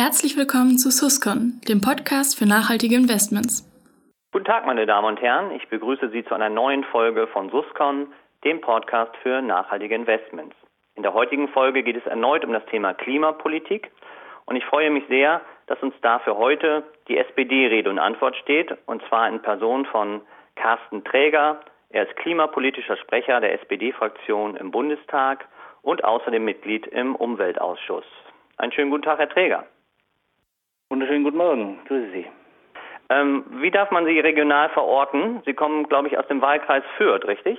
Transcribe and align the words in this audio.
Herzlich 0.00 0.36
willkommen 0.36 0.78
zu 0.78 0.92
Suscon, 0.92 1.60
dem 1.68 1.80
Podcast 1.80 2.38
für 2.38 2.46
nachhaltige 2.46 2.94
Investments. 2.94 3.66
Guten 4.30 4.44
Tag, 4.44 4.64
meine 4.64 4.86
Damen 4.86 5.08
und 5.08 5.20
Herren. 5.20 5.50
Ich 5.50 5.66
begrüße 5.70 6.10
Sie 6.10 6.24
zu 6.24 6.36
einer 6.36 6.48
neuen 6.48 6.84
Folge 6.84 7.26
von 7.26 7.50
Suscon, 7.50 8.06
dem 8.44 8.60
Podcast 8.60 9.10
für 9.24 9.42
nachhaltige 9.42 9.96
Investments. 9.96 10.54
In 10.94 11.02
der 11.02 11.14
heutigen 11.14 11.48
Folge 11.48 11.82
geht 11.82 11.96
es 11.96 12.06
erneut 12.06 12.44
um 12.44 12.52
das 12.52 12.64
Thema 12.66 12.94
Klimapolitik 12.94 13.90
und 14.46 14.54
ich 14.54 14.64
freue 14.66 14.92
mich 14.92 15.02
sehr, 15.08 15.40
dass 15.66 15.82
uns 15.82 15.94
dafür 16.00 16.36
heute 16.36 16.84
die 17.08 17.18
SPD 17.18 17.66
Rede 17.66 17.90
und 17.90 17.98
Antwort 17.98 18.36
steht 18.36 18.72
und 18.86 19.02
zwar 19.08 19.28
in 19.28 19.42
Person 19.42 19.84
von 19.84 20.20
Carsten 20.54 21.02
Träger. 21.02 21.58
Er 21.90 22.08
ist 22.08 22.14
klimapolitischer 22.18 22.98
Sprecher 22.98 23.40
der 23.40 23.52
SPD-Fraktion 23.54 24.54
im 24.54 24.70
Bundestag 24.70 25.48
und 25.82 26.04
außerdem 26.04 26.44
Mitglied 26.44 26.86
im 26.86 27.16
Umweltausschuss. 27.16 28.06
Einen 28.58 28.70
schönen 28.70 28.92
guten 28.92 29.02
Tag, 29.02 29.18
Herr 29.18 29.28
Träger. 29.28 29.66
Wunderschönen 30.98 31.22
guten 31.22 31.36
Morgen. 31.36 31.78
Grüße 31.86 32.10
Sie. 32.10 32.26
Ähm, 33.08 33.44
wie 33.60 33.70
darf 33.70 33.92
man 33.92 34.04
Sie 34.04 34.18
regional 34.18 34.68
verorten? 34.70 35.40
Sie 35.46 35.54
kommen, 35.54 35.88
glaube 35.88 36.08
ich, 36.08 36.18
aus 36.18 36.26
dem 36.26 36.42
Wahlkreis 36.42 36.82
Fürth, 36.96 37.24
richtig? 37.24 37.56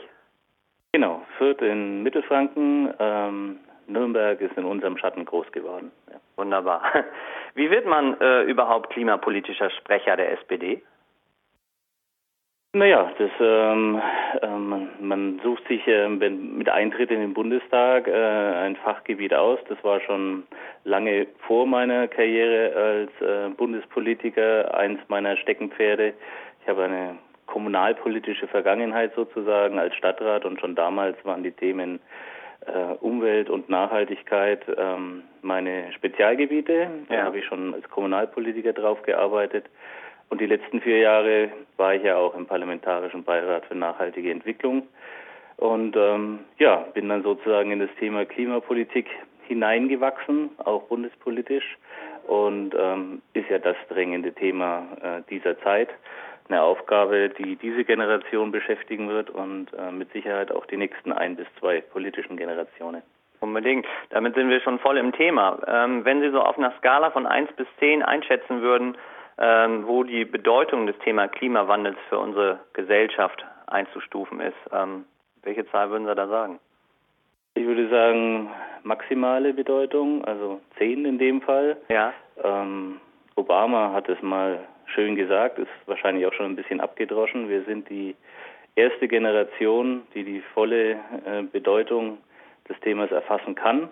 Genau, 0.91 1.21
Fürth 1.37 1.61
in 1.61 2.03
Mittelfranken. 2.03 2.93
Ähm, 2.99 3.59
Nürnberg 3.87 4.41
ist 4.41 4.57
in 4.57 4.65
unserem 4.65 4.97
Schatten 4.97 5.23
groß 5.23 5.49
geworden. 5.53 5.89
Ja. 6.11 6.19
Wunderbar. 6.35 6.81
Wie 7.55 7.71
wird 7.71 7.85
man 7.85 8.19
äh, 8.19 8.41
überhaupt 8.41 8.89
klimapolitischer 8.89 9.69
Sprecher 9.69 10.17
der 10.17 10.33
SPD? 10.33 10.83
Naja, 12.73 13.11
das, 13.17 13.31
ähm, 13.39 13.99
ähm, 14.43 14.89
man 14.99 15.39
sucht 15.43 15.67
sich 15.67 15.87
äh, 15.87 16.07
mit 16.07 16.69
Eintritt 16.69 17.09
in 17.09 17.19
den 17.19 17.33
Bundestag 17.33 18.07
äh, 18.07 18.11
ein 18.13 18.75
Fachgebiet 18.75 19.33
aus. 19.33 19.57
Das 19.69 19.83
war 19.83 19.99
schon 20.01 20.43
lange 20.83 21.25
vor 21.47 21.65
meiner 21.65 22.07
Karriere 22.07 22.75
als 22.75 23.27
äh, 23.27 23.49
Bundespolitiker 23.55 24.71
eins 24.77 24.99
meiner 25.07 25.35
Steckenpferde. 25.37 26.13
Ich 26.61 26.67
habe 26.69 26.83
eine 26.83 27.17
kommunalpolitische 27.47 28.47
Vergangenheit 28.47 29.15
sozusagen 29.15 29.79
als 29.79 29.95
Stadtrat 29.95 30.45
und 30.45 30.59
schon 30.59 30.75
damals 30.75 31.17
waren 31.25 31.41
die 31.41 31.51
Themen 31.51 31.99
äh, 32.67 32.93
Umwelt 32.99 33.49
und 33.49 33.67
Nachhaltigkeit 33.69 34.61
ähm, 34.77 35.23
meine 35.41 35.91
Spezialgebiete. 35.93 36.87
Da 37.07 37.15
ja. 37.15 37.23
habe 37.23 37.39
ich 37.39 37.45
schon 37.45 37.73
als 37.73 37.89
Kommunalpolitiker 37.89 38.73
drauf 38.73 39.01
gearbeitet. 39.01 39.65
Und 40.29 40.41
die 40.41 40.45
letzten 40.45 40.79
vier 40.81 40.99
Jahre 40.99 41.49
war 41.77 41.95
ich 41.95 42.03
ja 42.03 42.15
auch 42.17 42.35
im 42.35 42.45
Parlamentarischen 42.45 43.23
Beirat 43.23 43.65
für 43.65 43.75
nachhaltige 43.75 44.31
Entwicklung. 44.31 44.87
Und 45.57 45.95
ähm, 45.97 46.39
ja, 46.57 46.77
bin 46.93 47.09
dann 47.09 47.23
sozusagen 47.23 47.71
in 47.71 47.79
das 47.79 47.89
Thema 47.99 48.25
Klimapolitik 48.25 49.07
hineingewachsen, 49.47 50.51
auch 50.59 50.83
bundespolitisch. 50.83 51.77
Und 52.27 52.75
ähm, 52.77 53.21
ist 53.33 53.49
ja 53.49 53.57
das 53.57 53.75
drängende 53.89 54.31
Thema 54.31 54.83
äh, 55.01 55.21
dieser 55.29 55.59
Zeit. 55.61 55.89
Eine 56.47 56.61
Aufgabe, 56.61 57.29
die 57.29 57.55
diese 57.55 57.83
Generation 57.83 58.51
beschäftigen 58.51 59.09
wird 59.09 59.29
und 59.29 59.67
äh, 59.73 59.91
mit 59.91 60.11
Sicherheit 60.13 60.51
auch 60.51 60.65
die 60.67 60.77
nächsten 60.77 61.11
ein 61.11 61.35
bis 61.35 61.47
zwei 61.59 61.81
politischen 61.81 62.37
Generationen. 62.37 63.01
Unbedingt. 63.39 63.85
Damit 64.09 64.35
sind 64.35 64.49
wir 64.49 64.59
schon 64.61 64.79
voll 64.79 64.97
im 64.97 65.11
Thema. 65.11 65.59
Ähm, 65.67 66.05
wenn 66.05 66.21
Sie 66.21 66.29
so 66.29 66.41
auf 66.41 66.57
einer 66.57 66.73
Skala 66.77 67.09
von 67.11 67.25
eins 67.25 67.51
bis 67.53 67.67
zehn 67.79 68.03
einschätzen 68.03 68.61
würden, 68.61 68.95
ähm, 69.39 69.87
wo 69.87 70.03
die 70.03 70.25
Bedeutung 70.25 70.85
des 70.85 70.97
Thema 70.99 71.27
Klimawandels 71.27 71.97
für 72.09 72.19
unsere 72.19 72.59
Gesellschaft 72.73 73.43
einzustufen 73.67 74.41
ist. 74.41 74.57
Ähm, 74.71 75.05
welche 75.43 75.65
Zahl 75.71 75.89
würden 75.89 76.07
Sie 76.07 76.15
da 76.15 76.27
sagen? 76.27 76.59
Ich 77.55 77.65
würde 77.65 77.89
sagen 77.89 78.49
maximale 78.83 79.53
Bedeutung, 79.53 80.23
also 80.25 80.59
10 80.77 81.05
in 81.05 81.17
dem 81.17 81.41
Fall. 81.41 81.77
Ja. 81.89 82.13
Ähm, 82.43 82.99
Obama 83.35 83.93
hat 83.93 84.09
es 84.09 84.21
mal 84.21 84.59
schön 84.87 85.15
gesagt, 85.15 85.59
ist 85.59 85.69
wahrscheinlich 85.85 86.25
auch 86.25 86.33
schon 86.33 86.47
ein 86.47 86.55
bisschen 86.55 86.81
abgedroschen. 86.81 87.49
Wir 87.49 87.63
sind 87.63 87.89
die 87.89 88.15
erste 88.75 89.07
Generation, 89.07 90.03
die 90.13 90.23
die 90.23 90.41
volle 90.53 90.91
äh, 91.25 91.43
Bedeutung 91.51 92.17
des 92.67 92.79
Themas 92.81 93.11
erfassen 93.11 93.55
kann. 93.55 93.89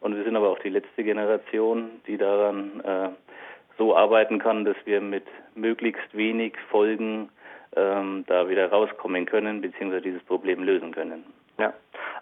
Und 0.00 0.16
wir 0.16 0.24
sind 0.24 0.36
aber 0.36 0.50
auch 0.50 0.58
die 0.58 0.68
letzte 0.68 1.04
Generation, 1.04 1.90
die 2.06 2.16
daran 2.16 2.80
äh, 2.80 3.08
so 3.78 3.96
arbeiten 3.96 4.38
kann, 4.38 4.64
dass 4.64 4.76
wir 4.84 5.00
mit 5.00 5.24
möglichst 5.54 6.16
wenig 6.16 6.54
Folgen 6.70 7.30
ähm, 7.74 8.24
da 8.26 8.48
wieder 8.48 8.70
rauskommen 8.70 9.26
können, 9.26 9.60
beziehungsweise 9.60 10.02
dieses 10.02 10.22
Problem 10.24 10.62
lösen 10.62 10.92
können. 10.92 11.24
Ja. 11.58 11.72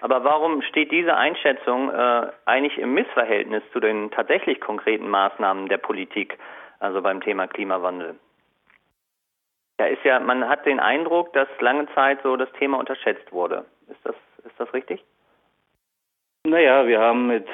Aber 0.01 0.23
warum 0.25 0.63
steht 0.63 0.91
diese 0.93 1.17
Einschätzung 1.17 1.91
äh, 1.91 2.27
eigentlich 2.45 2.79
im 2.79 2.95
Missverhältnis 2.95 3.63
zu 3.73 3.81
den 3.81 4.11
tatsächlich 4.11 4.61
konkreten 4.61 5.09
Maßnahmen 5.09 5.69
der 5.69 5.79
Politik, 5.79 6.39
also 6.79 7.01
beim 7.03 7.21
Thema 7.21 7.47
Klimawandel? 7.47 8.17
Ja, 9.81 9.87
ist 9.87 10.05
ja, 10.05 10.21
man 10.21 10.49
hat 10.49 10.67
den 10.67 10.79
Eindruck, 10.79 11.33
dass 11.33 11.49
lange 11.61 11.87
Zeit 11.95 12.21
so 12.23 12.37
das 12.37 12.51
Thema 12.53 12.79
unterschätzt 12.79 13.33
wurde. 13.33 13.65
Ist 13.89 14.05
das, 14.05 14.15
ist 14.45 14.59
das 14.59 14.73
richtig? 14.73 15.03
Naja, 16.45 16.87
wir 16.87 17.01
haben 17.01 17.27
mit 17.27 17.47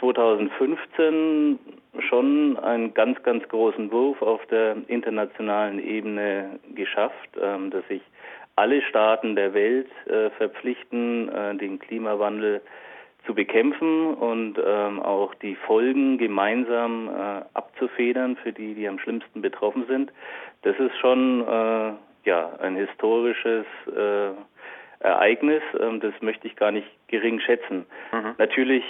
2015 0.00 1.79
schon 2.08 2.56
einen 2.58 2.94
ganz, 2.94 3.22
ganz 3.22 3.46
großen 3.48 3.90
Wurf 3.90 4.22
auf 4.22 4.44
der 4.46 4.76
internationalen 4.88 5.78
Ebene 5.78 6.60
geschafft, 6.74 7.30
ähm, 7.40 7.70
dass 7.70 7.86
sich 7.88 8.02
alle 8.56 8.82
Staaten 8.82 9.36
der 9.36 9.54
Welt 9.54 9.88
äh, 10.06 10.30
verpflichten, 10.30 11.28
äh, 11.28 11.54
den 11.56 11.78
Klimawandel 11.78 12.60
zu 13.26 13.34
bekämpfen 13.34 14.14
und 14.14 14.58
ähm, 14.64 15.00
auch 15.00 15.34
die 15.34 15.54
Folgen 15.54 16.16
gemeinsam 16.18 17.08
äh, 17.08 17.42
abzufedern 17.54 18.36
für 18.36 18.52
die, 18.52 18.74
die 18.74 18.88
am 18.88 18.98
schlimmsten 18.98 19.42
betroffen 19.42 19.84
sind. 19.88 20.12
Das 20.62 20.78
ist 20.78 20.96
schon 20.98 21.44
ja 22.24 22.52
ein 22.60 22.76
historisches 22.76 23.64
Ereignis. 25.00 25.62
Ähm, 25.78 26.00
das 26.00 26.12
möchte 26.20 26.46
ich 26.46 26.56
gar 26.56 26.70
nicht 26.70 26.86
gering 27.08 27.40
schätzen. 27.40 27.86
Mhm. 28.12 28.34
Natürlich 28.38 28.84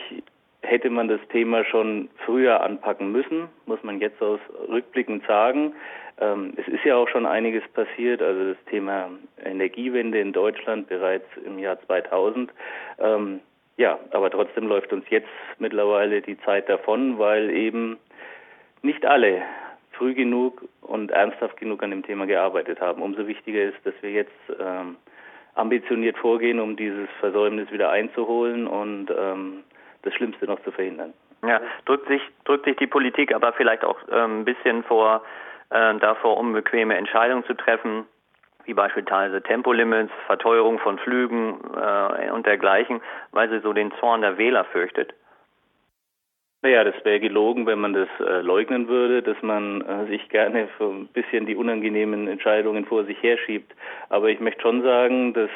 hätte 0.70 0.88
man 0.88 1.08
das 1.08 1.20
Thema 1.32 1.64
schon 1.64 2.08
früher 2.24 2.60
anpacken 2.62 3.10
müssen, 3.10 3.48
muss 3.66 3.82
man 3.82 4.00
jetzt 4.00 4.22
aus 4.22 4.38
rückblickend 4.68 5.26
sagen. 5.26 5.74
Ähm, 6.20 6.52
es 6.56 6.68
ist 6.68 6.84
ja 6.84 6.96
auch 6.96 7.08
schon 7.08 7.26
einiges 7.26 7.66
passiert, 7.74 8.22
also 8.22 8.54
das 8.54 8.64
Thema 8.66 9.10
Energiewende 9.44 10.20
in 10.20 10.32
Deutschland 10.32 10.88
bereits 10.88 11.26
im 11.44 11.58
Jahr 11.58 11.80
2000. 11.86 12.52
Ähm, 13.00 13.40
ja, 13.78 13.98
aber 14.12 14.30
trotzdem 14.30 14.68
läuft 14.68 14.92
uns 14.92 15.04
jetzt 15.10 15.28
mittlerweile 15.58 16.22
die 16.22 16.38
Zeit 16.42 16.68
davon, 16.68 17.18
weil 17.18 17.50
eben 17.50 17.98
nicht 18.82 19.04
alle 19.04 19.42
früh 19.92 20.14
genug 20.14 20.62
und 20.82 21.10
ernsthaft 21.10 21.56
genug 21.56 21.82
an 21.82 21.90
dem 21.90 22.04
Thema 22.04 22.26
gearbeitet 22.26 22.80
haben. 22.80 23.02
Umso 23.02 23.26
wichtiger 23.26 23.62
ist, 23.64 23.78
dass 23.84 23.94
wir 24.02 24.12
jetzt 24.12 24.30
ähm, 24.60 24.96
ambitioniert 25.54 26.16
vorgehen, 26.16 26.60
um 26.60 26.76
dieses 26.76 27.08
Versäumnis 27.18 27.72
wieder 27.72 27.90
einzuholen 27.90 28.68
und 28.68 29.10
ähm, 29.10 29.64
das 30.02 30.14
Schlimmste 30.14 30.46
noch 30.46 30.62
zu 30.62 30.70
verhindern. 30.70 31.12
Ja, 31.46 31.60
drückt 31.86 32.08
sich, 32.08 32.22
drückt 32.44 32.66
sich 32.66 32.76
die 32.76 32.86
Politik 32.86 33.34
aber 33.34 33.52
vielleicht 33.52 33.84
auch 33.84 33.98
äh, 34.08 34.24
ein 34.24 34.44
bisschen 34.44 34.84
vor, 34.84 35.22
äh, 35.70 35.94
davor, 35.96 36.36
unbequeme 36.36 36.96
Entscheidungen 36.96 37.44
zu 37.44 37.54
treffen, 37.54 38.06
wie 38.64 38.74
beispielsweise 38.74 39.42
Tempolimits, 39.42 40.12
Verteuerung 40.26 40.78
von 40.78 40.98
Flügen 40.98 41.60
äh, 41.74 42.30
und 42.30 42.46
dergleichen, 42.46 43.00
weil 43.32 43.48
sie 43.48 43.60
so 43.60 43.72
den 43.72 43.92
Zorn 44.00 44.20
der 44.20 44.36
Wähler 44.38 44.64
fürchtet. 44.64 45.14
Naja, 46.62 46.84
das 46.84 46.94
wäre 47.04 47.20
gelogen, 47.20 47.66
wenn 47.66 47.80
man 47.80 47.94
das 47.94 48.08
äh, 48.20 48.42
leugnen 48.42 48.86
würde, 48.86 49.22
dass 49.22 49.40
man 49.40 49.80
äh, 49.80 50.06
sich 50.08 50.28
gerne 50.28 50.68
für 50.76 50.90
ein 50.90 51.06
bisschen 51.06 51.46
die 51.46 51.56
unangenehmen 51.56 52.28
Entscheidungen 52.28 52.84
vor 52.84 53.04
sich 53.04 53.22
herschiebt. 53.22 53.74
Aber 54.10 54.28
ich 54.28 54.40
möchte 54.40 54.60
schon 54.60 54.82
sagen, 54.82 55.32
dass 55.32 55.48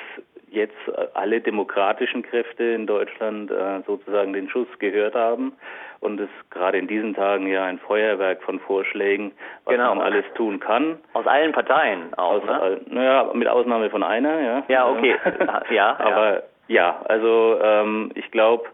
jetzt 0.55 0.77
alle 1.15 1.41
demokratischen 1.41 2.23
Kräfte 2.23 2.65
in 2.65 2.87
Deutschland 2.87 3.51
äh, 3.51 3.81
sozusagen 3.87 4.33
den 4.33 4.49
Schuss 4.49 4.69
gehört 4.79 5.15
haben 5.15 5.53
und 6.01 6.21
es 6.21 6.29
gerade 6.51 6.79
in 6.79 6.87
diesen 6.87 7.15
Tagen 7.15 7.47
ja 7.47 7.65
ein 7.65 7.79
Feuerwerk 7.79 8.43
von 8.43 8.61
Vorschlägen, 8.61 9.33
was 9.65 9.75
genau. 9.75 9.95
man 9.95 10.05
alles 10.05 10.25
tun 10.35 10.61
kann. 10.61 10.99
Aus 11.15 11.27
allen 11.27 11.53
Parteien 11.53 12.15
auch, 12.15 12.43
Aus, 12.43 12.45
ne? 12.45 12.81
Naja, 12.87 13.31
mit 13.33 13.49
Ausnahme 13.49 13.91
von 13.91 14.03
einer, 14.03 14.41
ja. 14.41 14.65
Ja, 14.69 14.89
okay. 14.89 15.17
ja, 15.71 15.97
aber 15.99 16.43
ja, 16.69 17.03
also 17.07 17.59
ähm, 17.63 18.11
ich 18.15 18.31
glaube, 18.31 18.65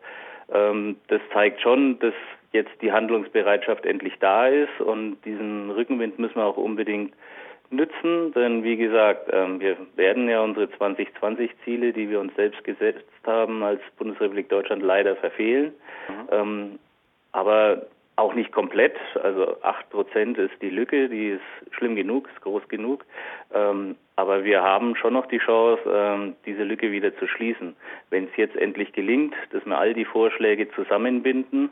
ähm, 0.52 0.96
das 1.08 1.20
zeigt 1.32 1.60
schon, 1.60 1.98
dass 2.00 2.14
jetzt 2.52 2.82
die 2.82 2.92
Handlungsbereitschaft 2.92 3.86
endlich 3.86 4.14
da 4.18 4.46
ist 4.48 4.80
und 4.80 5.18
diesen 5.24 5.70
Rückenwind 5.70 6.18
müssen 6.18 6.36
wir 6.36 6.44
auch 6.44 6.56
unbedingt 6.56 7.14
nützen, 7.70 8.32
denn 8.34 8.64
wie 8.64 8.76
gesagt, 8.76 9.30
ähm, 9.32 9.60
wir 9.60 9.76
werden 9.96 10.28
ja 10.28 10.40
unsere 10.40 10.66
2020-Ziele, 10.66 11.92
die 11.92 12.10
wir 12.10 12.20
uns 12.20 12.34
selbst 12.34 12.62
gesetzt 12.64 13.04
haben, 13.24 13.62
als 13.62 13.80
Bundesrepublik 13.96 14.48
Deutschland 14.48 14.82
leider 14.82 15.16
verfehlen. 15.16 15.72
Mhm. 16.08 16.28
Ähm, 16.30 16.78
aber 17.32 17.86
auch 18.16 18.34
nicht 18.34 18.52
komplett. 18.52 18.96
Also 19.22 19.56
acht 19.62 19.88
Prozent 19.90 20.36
ist 20.36 20.54
die 20.60 20.68
Lücke, 20.68 21.08
die 21.08 21.30
ist 21.30 21.74
schlimm 21.74 21.96
genug, 21.96 22.28
ist 22.34 22.42
groß 22.42 22.68
genug. 22.68 23.04
Ähm, 23.54 23.96
aber 24.16 24.44
wir 24.44 24.62
haben 24.62 24.94
schon 24.96 25.14
noch 25.14 25.26
die 25.26 25.38
Chance, 25.38 26.34
diese 26.44 26.62
Lücke 26.64 26.92
wieder 26.92 27.16
zu 27.16 27.26
schließen. 27.26 27.74
Wenn 28.10 28.24
es 28.24 28.36
jetzt 28.36 28.54
endlich 28.54 28.92
gelingt, 28.92 29.34
dass 29.50 29.64
wir 29.64 29.78
all 29.78 29.94
die 29.94 30.04
Vorschläge 30.04 30.70
zusammenbinden, 30.72 31.70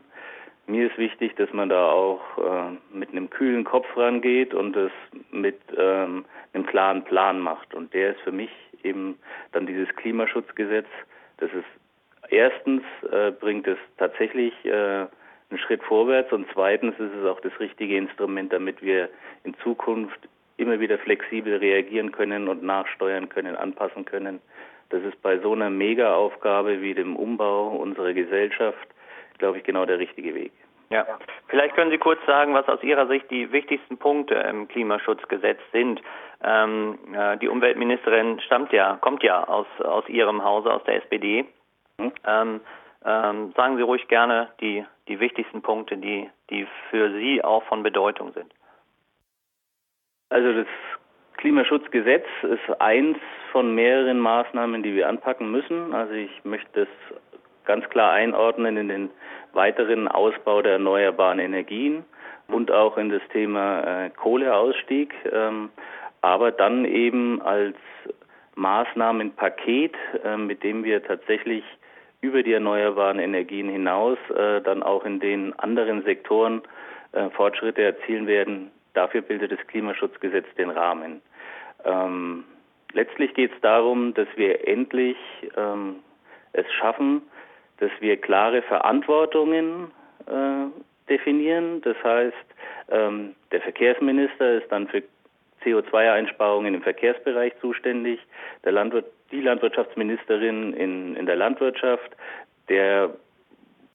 mir 0.69 0.91
ist 0.91 0.99
wichtig, 0.99 1.35
dass 1.37 1.53
man 1.53 1.69
da 1.69 1.91
auch 1.91 2.21
äh, 2.39 2.97
mit 2.97 3.11
einem 3.11 3.31
kühlen 3.31 3.65
Kopf 3.65 3.87
rangeht 3.97 4.55
und 4.55 4.77
es 4.77 4.93
mit 5.31 5.59
ähm, 5.77 6.25
einem 6.53 6.67
klaren 6.67 7.05
Plan 7.05 7.41
macht. 7.41 7.75
Und 7.75 7.93
der 7.95 8.11
ist 8.13 8.21
für 8.21 8.33
mich 8.33 8.51
eben 8.83 9.19
dann 9.53 9.67
dieses 9.67 9.89
Klimaschutzgesetz. 9.97 10.87
Das 11.39 11.51
ist 11.53 11.65
erstens 12.31 12.83
äh, 13.11 13.31
bringt 13.31 13.67
es 13.67 13.79
tatsächlich 13.97 14.53
äh, 14.65 15.07
einen 15.51 15.59
Schritt 15.59 15.83
vorwärts 15.83 16.33
und 16.33 16.47
zweitens 16.53 16.95
ist 16.99 17.15
es 17.15 17.27
auch 17.27 17.41
das 17.41 17.59
richtige 17.59 17.97
Instrument, 17.97 18.53
damit 18.53 18.83
wir 18.83 19.09
in 19.45 19.55
Zukunft 19.63 20.29
immer 20.59 20.81
wieder 20.81 20.99
flexibel 20.99 21.57
reagieren 21.57 22.13
können 22.13 22.49
und 22.49 22.63
nachsteuern 22.63 23.29
können, 23.29 23.57
anpassen 23.57 24.05
können. 24.05 24.41
Das 24.91 25.03
ist 25.03 25.21
bei 25.23 25.39
so 25.39 25.53
einer 25.53 25.71
Mega-Aufgabe 25.71 26.83
wie 26.83 26.95
dem 26.95 27.17
Umbau 27.17 27.69
unserer 27.77 28.13
Gesellschaft, 28.13 28.89
glaube 29.39 29.59
ich, 29.59 29.65
genau 29.65 29.85
der 29.87 29.99
richtige 29.99 30.35
Weg. 30.35 30.53
Ja, 30.91 31.07
vielleicht 31.49 31.75
können 31.75 31.91
Sie 31.91 31.99
kurz 31.99 32.19
sagen, 32.27 32.55
was 32.55 32.67
aus 32.67 32.83
Ihrer 32.83 33.07
Sicht 33.09 33.31
die 33.31 33.53
wichtigsten 33.53 33.99
Punkte 33.99 34.35
im 34.35 34.69
Klimaschutzgesetz 34.69 35.61
sind. 35.71 36.01
Ähm, 36.43 36.99
äh, 37.13 37.37
die 37.37 37.49
Umweltministerin 37.49 38.41
stammt 38.41 38.73
ja, 38.73 38.97
kommt 39.01 39.23
ja 39.23 39.45
aus, 39.45 39.67
aus 39.81 40.09
Ihrem 40.09 40.43
Hause, 40.43 40.73
aus 40.73 40.83
der 40.85 41.03
SPD. 41.03 41.45
Mhm. 41.99 42.13
Ähm, 42.27 42.61
ähm, 43.05 43.53
sagen 43.55 43.77
Sie 43.77 43.83
ruhig 43.83 44.09
gerne 44.09 44.49
die, 44.61 44.85
die 45.09 45.21
wichtigsten 45.21 45.61
Punkte, 45.61 45.99
die, 45.99 46.31
die 46.49 46.67
für 46.91 47.11
Sie 47.13 47.45
auch 47.45 47.65
von 47.65 47.83
Bedeutung 47.83 48.33
sind. 48.33 48.53
Also 50.31 50.53
das 50.53 50.67
Klimaschutzgesetz 51.37 52.27
ist 52.43 52.81
eins 52.81 53.19
von 53.53 53.75
mehreren 53.75 54.19
Maßnahmen, 54.19 54.83
die 54.83 54.95
wir 54.95 55.09
anpacken 55.09 55.51
müssen. 55.51 55.95
Also 55.95 56.13
ich 56.15 56.45
möchte 56.45 56.83
es 56.83 56.89
ganz 57.69 57.89
klar 57.91 58.13
einordnen 58.13 58.77
in 58.79 58.89
den 58.89 59.11
weiteren 59.53 60.09
Ausbau 60.09 60.63
der 60.63 60.73
erneuerbaren 60.73 61.39
Energien 61.39 62.05
und 62.49 62.73
auch 62.73 62.97
in 62.97 63.11
das 63.11 63.23
Thema 63.31 64.07
äh, 64.07 64.11
Kohleausstieg, 64.11 65.15
ähm, 65.31 65.69
aber 66.23 66.51
dann 66.51 66.87
eben 66.87 67.41
als 67.43 67.77
Maßnahmenpaket, 68.57 69.95
äh, 70.25 70.37
mit 70.37 70.65
dem 70.65 70.83
wir 70.83 71.05
tatsächlich 71.05 71.63
über 72.23 72.43
die 72.43 72.55
erneuerbaren 72.55 73.19
Energien 73.19 73.69
hinaus 73.69 74.19
äh, 74.35 74.61
dann 74.63 74.83
auch 74.83 75.05
in 75.05 75.21
den 75.21 75.57
anderen 75.59 76.03
Sektoren 76.03 76.63
äh, 77.13 77.29
Fortschritte 77.31 77.83
erzielen 77.83 78.27
werden. 78.27 78.71
Dafür 78.95 79.21
bildet 79.21 79.53
das 79.53 79.65
Klimaschutzgesetz 79.69 80.47
den 80.57 80.71
Rahmen. 80.71 81.21
Ähm, 81.85 82.45
letztlich 82.93 83.35
geht 83.35 83.53
es 83.55 83.61
darum, 83.61 84.15
dass 84.15 84.29
wir 84.37 84.67
endlich 84.67 85.19
ähm, 85.57 85.97
es 86.53 86.67
schaffen, 86.73 87.23
dass 87.81 87.91
wir 88.01 88.17
klare 88.17 88.63
Verantwortungen 88.63 89.91
äh, 90.27 90.67
definieren. 91.09 91.81
Das 91.83 91.97
heißt, 92.03 92.35
ähm, 92.91 93.35
der 93.53 93.61
Verkehrsminister 93.61 94.59
ist 94.59 94.71
dann 94.71 94.89
für 94.89 95.03
CO2-Einsparungen 95.65 96.75
im 96.75 96.83
Verkehrsbereich 96.83 97.53
zuständig, 97.61 98.21
der 98.65 98.73
Landwirt, 98.73 99.07
die 99.31 99.41
Landwirtschaftsministerin 99.41 100.73
in, 100.75 101.17
in 101.17 101.27
der 101.27 101.37
Landwirtschaft, 101.37 102.17
der 102.69 103.11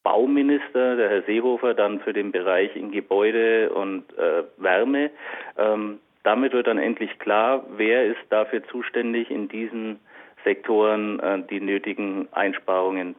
Bauminister, 0.03 0.97
der 0.97 1.09
Herr 1.09 1.21
Seehofer, 1.23 1.73
dann 1.73 2.01
für 2.01 2.13
den 2.13 2.31
Bereich 2.31 2.75
in 2.75 2.91
Gebäude 2.91 3.69
und 3.69 4.03
äh, 4.17 4.43
Wärme. 4.57 5.09
Ähm, 5.57 5.99
damit 6.23 6.53
wird 6.53 6.67
dann 6.67 6.77
endlich 6.77 7.17
klar, 7.19 7.65
wer 7.77 8.05
ist 8.05 8.19
dafür 8.29 8.63
zuständig, 8.67 9.31
in 9.31 9.47
diesen 9.47 9.99
Sektoren 10.43 11.19
äh, 11.19 11.41
die 11.49 11.61
nötigen 11.61 12.27
Einsparungen 12.33 13.15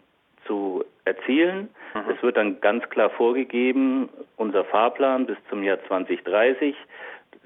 zu 0.47 0.85
erzielen. 1.05 1.69
Mhm. 1.95 2.11
Es 2.11 2.23
wird 2.23 2.37
dann 2.37 2.61
ganz 2.61 2.89
klar 2.91 3.11
vorgegeben, 3.11 4.09
unser 4.37 4.65
Fahrplan 4.65 5.27
bis 5.27 5.37
zum 5.49 5.63
Jahr 5.63 5.79
2030. 5.87 6.75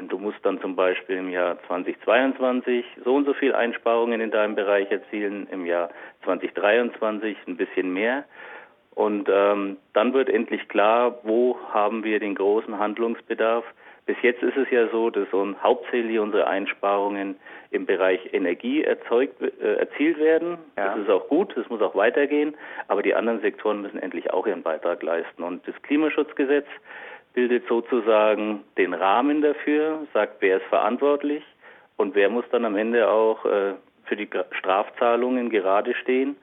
Du 0.08 0.18
musst 0.18 0.38
dann 0.44 0.60
zum 0.60 0.76
Beispiel 0.76 1.16
im 1.16 1.30
Jahr 1.30 1.58
2022 1.66 2.84
so 3.04 3.16
und 3.16 3.24
so 3.24 3.34
viel 3.34 3.54
Einsparungen 3.54 4.20
in 4.20 4.30
deinem 4.30 4.54
Bereich 4.54 4.90
erzielen, 4.90 5.48
im 5.50 5.66
Jahr 5.66 5.90
2023 6.24 7.36
ein 7.46 7.56
bisschen 7.56 7.92
mehr. 7.92 8.24
Und 8.94 9.28
ähm, 9.30 9.76
dann 9.92 10.12
wird 10.12 10.28
endlich 10.28 10.68
klar, 10.68 11.18
wo 11.22 11.56
haben 11.72 12.04
wir 12.04 12.20
den 12.20 12.34
großen 12.34 12.78
Handlungsbedarf 12.78 13.64
bis 14.08 14.16
jetzt 14.22 14.42
ist 14.42 14.56
es 14.56 14.70
ja 14.70 14.88
so, 14.88 15.10
dass 15.10 15.30
so 15.30 15.46
hauptsächlich 15.62 16.18
unsere 16.18 16.46
Einsparungen 16.46 17.36
im 17.70 17.84
Bereich 17.84 18.32
Energie 18.32 18.82
erzeugt, 18.82 19.34
äh, 19.42 19.74
erzielt 19.74 20.18
werden. 20.18 20.56
Ja. 20.78 20.94
Das 20.94 21.00
ist 21.00 21.10
auch 21.10 21.28
gut, 21.28 21.54
das 21.54 21.68
muss 21.68 21.82
auch 21.82 21.94
weitergehen, 21.94 22.56
aber 22.88 23.02
die 23.02 23.14
anderen 23.14 23.42
Sektoren 23.42 23.82
müssen 23.82 23.98
endlich 23.98 24.30
auch 24.32 24.46
ihren 24.46 24.62
Beitrag 24.62 25.02
leisten. 25.02 25.42
Und 25.42 25.68
das 25.68 25.74
Klimaschutzgesetz 25.82 26.66
bildet 27.34 27.68
sozusagen 27.68 28.64
den 28.78 28.94
Rahmen 28.94 29.42
dafür, 29.42 30.06
sagt, 30.14 30.36
wer 30.40 30.56
ist 30.56 30.66
verantwortlich 30.70 31.44
und 31.98 32.14
wer 32.14 32.30
muss 32.30 32.46
dann 32.50 32.64
am 32.64 32.76
Ende 32.76 33.10
auch 33.10 33.44
äh, 33.44 33.74
für 34.04 34.16
die 34.16 34.28
Strafzahlungen 34.52 35.50
gerade 35.50 35.94
stehen, 35.94 36.34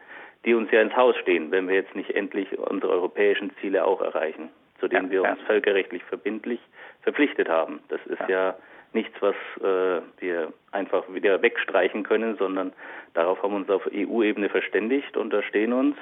die 0.46 0.54
uns 0.54 0.70
ja 0.70 0.84
ins 0.84 0.96
Haus 0.96 1.18
stehen, 1.18 1.50
wenn 1.50 1.68
wir 1.68 1.74
jetzt 1.74 1.96
nicht 1.96 2.12
endlich 2.12 2.60
unsere 2.60 2.92
europäischen 2.92 3.50
Ziele 3.60 3.86
auch 3.86 4.02
erreichen 4.02 4.52
zu 4.86 4.90
denen 4.90 5.08
ja, 5.08 5.24
wir 5.24 5.24
uns 5.24 5.42
völkerrechtlich 5.48 6.04
verbindlich 6.04 6.60
verpflichtet 7.02 7.50
haben. 7.50 7.80
Das 7.90 8.00
ist 8.06 8.20
ja, 8.22 8.30
ja 8.30 8.56
nichts, 8.94 9.16
was 9.20 9.36
äh, 9.62 10.02
wir 10.20 10.54
einfach 10.72 11.04
wieder 11.10 11.42
wegstreichen 11.42 12.04
können, 12.04 12.38
sondern 12.38 12.72
darauf 13.14 13.42
haben 13.42 13.52
wir 13.52 13.58
uns 13.58 13.70
auf 13.70 13.88
EU-Ebene 13.92 14.50
verständigt 14.50 15.18
und 15.18 15.32
da 15.32 15.42
stehen 15.42 15.74
uns 15.74 15.98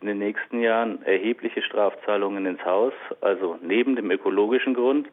in 0.00 0.06
den 0.06 0.18
nächsten 0.18 0.60
Jahren 0.60 1.02
erhebliche 1.02 1.62
Strafzahlungen 1.62 2.46
ins 2.46 2.64
Haus, 2.64 2.92
also 3.20 3.58
neben 3.62 3.96
dem 3.96 4.10
ökologischen 4.10 4.74
Grund 4.74 5.08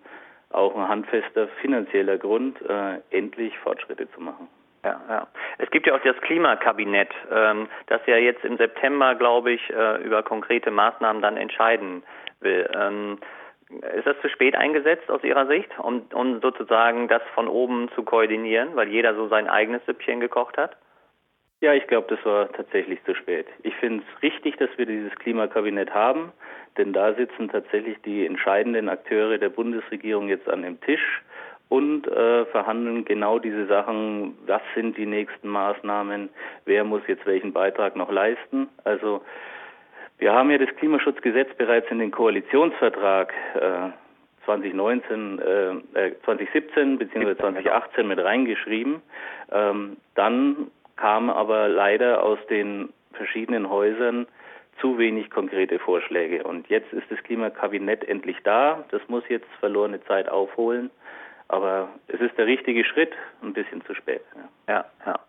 auch 0.52 0.76
ein 0.76 0.88
handfester 0.88 1.48
finanzieller 1.62 2.18
Grund, 2.18 2.62
äh, 2.62 3.00
endlich 3.10 3.58
Fortschritte 3.60 4.12
zu 4.12 4.22
machen. 4.22 4.48
Ja, 4.84 5.00
ja. 5.08 5.28
Es 5.60 5.70
gibt 5.70 5.88
ja 5.88 5.96
auch 5.96 6.02
das 6.02 6.18
Klimakabinett, 6.22 7.10
ähm, 7.32 7.68
das 7.88 8.02
ja 8.06 8.18
jetzt 8.18 8.44
im 8.44 8.58
September, 8.58 9.16
glaube 9.16 9.52
ich, 9.52 9.70
äh, 9.70 10.04
über 10.04 10.24
konkrete 10.24 10.72
Maßnahmen 10.72 11.22
dann 11.22 11.38
entscheiden 11.38 12.04
will. 12.42 12.70
Ähm, 12.76 13.20
ist 13.96 14.06
das 14.06 14.20
zu 14.22 14.30
spät 14.30 14.56
eingesetzt 14.56 15.10
aus 15.10 15.24
Ihrer 15.24 15.48
Sicht, 15.48 15.70
um, 15.80 16.04
um 16.14 16.42
sozusagen 16.42 17.08
das 17.08 17.22
von 17.34 17.48
oben 17.48 17.90
zu 17.96 18.04
koordinieren, 18.04 18.76
weil 18.76 18.90
jeder 18.90 19.16
so 19.16 19.28
sein 19.28 19.48
eigenes 19.48 19.86
Süppchen 19.86 20.20
gekocht 20.20 20.58
hat? 20.58 20.76
Ja, 21.62 21.74
ich 21.74 21.86
glaube, 21.88 22.08
das 22.14 22.26
war 22.26 22.52
tatsächlich 22.52 23.04
zu 23.06 23.14
spät. 23.14 23.46
Ich 23.62 23.76
finde 23.76 24.04
es 24.04 24.24
richtig, 24.24 24.58
dass 24.58 24.70
wir 24.78 24.88
dieses 24.88 25.14
Klimakabinett 25.16 25.94
haben, 25.94 26.32
denn 26.78 26.92
da 26.92 27.14
sitzen 27.14 27.50
tatsächlich 27.50 28.02
die 28.02 28.26
entscheidenden 28.26 28.90
Akteure 28.90 29.38
der 29.38 29.50
Bundesregierung 29.50 30.28
jetzt 30.28 30.50
an 30.50 30.64
dem 30.64 30.82
Tisch 30.82 31.22
und 31.70 32.08
äh, 32.08 32.46
verhandeln 32.48 33.06
genau 33.06 33.38
diese 33.38 33.68
Sachen, 33.68 34.38
was 34.48 34.62
sind 34.76 34.98
die 34.98 35.06
nächsten 35.06 35.48
Maßnahmen, 35.48 36.30
wer 36.66 36.84
muss 36.84 37.04
jetzt 37.08 37.26
welchen 37.26 37.54
Beitrag 37.54 37.96
noch 37.96 38.12
leisten. 38.12 38.68
Also 38.84 39.22
wir 40.22 40.34
haben 40.34 40.52
ja 40.52 40.60
das 40.60 40.70
Klimaschutzgesetz 40.76 41.50
bereits 41.58 41.90
in 41.90 41.98
den 41.98 42.12
Koalitionsvertrag 42.12 43.34
äh, 43.56 43.90
2019, 44.46 45.40
äh, 45.96 46.12
2017 46.24 47.00
bzw. 47.00 47.36
2018 47.38 48.08
mit 48.08 48.20
reingeschrieben. 48.20 49.02
Ähm, 49.52 49.98
dann 50.14 50.70
kam 50.96 51.32
aber 51.32 51.68
leider 51.68 52.24
aus 52.24 52.38
den 52.52 52.90
verschiedenen 53.14 53.68
Häusern 53.68 54.28
zu 54.80 55.00
wenig 55.00 55.32
konkrete 55.32 55.80
Vorschläge. 55.80 56.44
Und 56.44 56.70
jetzt 56.70 56.94
ist 56.94 57.10
das 57.10 57.18
Klimakabinett 57.24 58.04
endlich 58.04 58.38
da. 58.44 58.84
Das 58.92 59.02
muss 59.08 59.24
jetzt 59.28 59.48
verlorene 59.60 60.04
Zeit 60.06 60.30
aufholen. 60.30 60.92
Aber 61.48 61.90
es 62.08 62.22
ist 62.22 62.38
der 62.38 62.46
richtige 62.46 62.86
Schritt, 62.86 63.14
ein 63.42 63.54
bisschen 63.54 63.84
zu 63.86 63.96
spät. 63.96 64.22
Ja, 64.68 64.76
ja. 64.76 64.86
ja. 65.08 65.20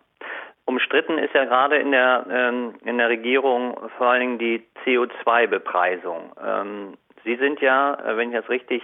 Umstritten 0.65 1.17
ist 1.17 1.33
ja 1.33 1.45
gerade 1.45 1.77
in 1.77 1.91
der, 1.91 2.25
ähm, 2.29 2.75
in 2.85 2.97
der 2.97 3.09
Regierung 3.09 3.77
vor 3.97 4.07
allen 4.07 4.21
Dingen 4.21 4.39
die 4.39 4.63
CO2-Bepreisung. 4.85 6.31
Ähm, 6.43 6.97
Sie 7.23 7.35
sind 7.35 7.61
ja, 7.61 7.95
äh, 7.95 8.17
wenn 8.17 8.29
ich 8.29 8.35
das 8.35 8.49
richtig 8.49 8.81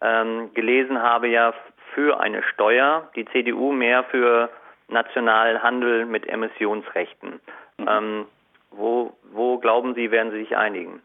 ähm, 0.00 0.52
gelesen 0.54 1.00
habe, 1.00 1.28
ja 1.28 1.54
für 1.94 2.20
eine 2.20 2.42
Steuer, 2.42 3.08
die 3.16 3.24
CDU 3.26 3.72
mehr 3.72 4.04
für 4.04 4.50
nationalen 4.88 5.62
Handel 5.62 6.06
mit 6.06 6.28
Emissionsrechten. 6.28 7.40
Mhm. 7.78 7.88
Ähm, 7.88 8.26
wo, 8.70 9.16
wo 9.32 9.58
glauben 9.58 9.94
Sie, 9.94 10.10
werden 10.10 10.32
Sie 10.32 10.38
sich 10.38 10.56
einigen? 10.56 11.02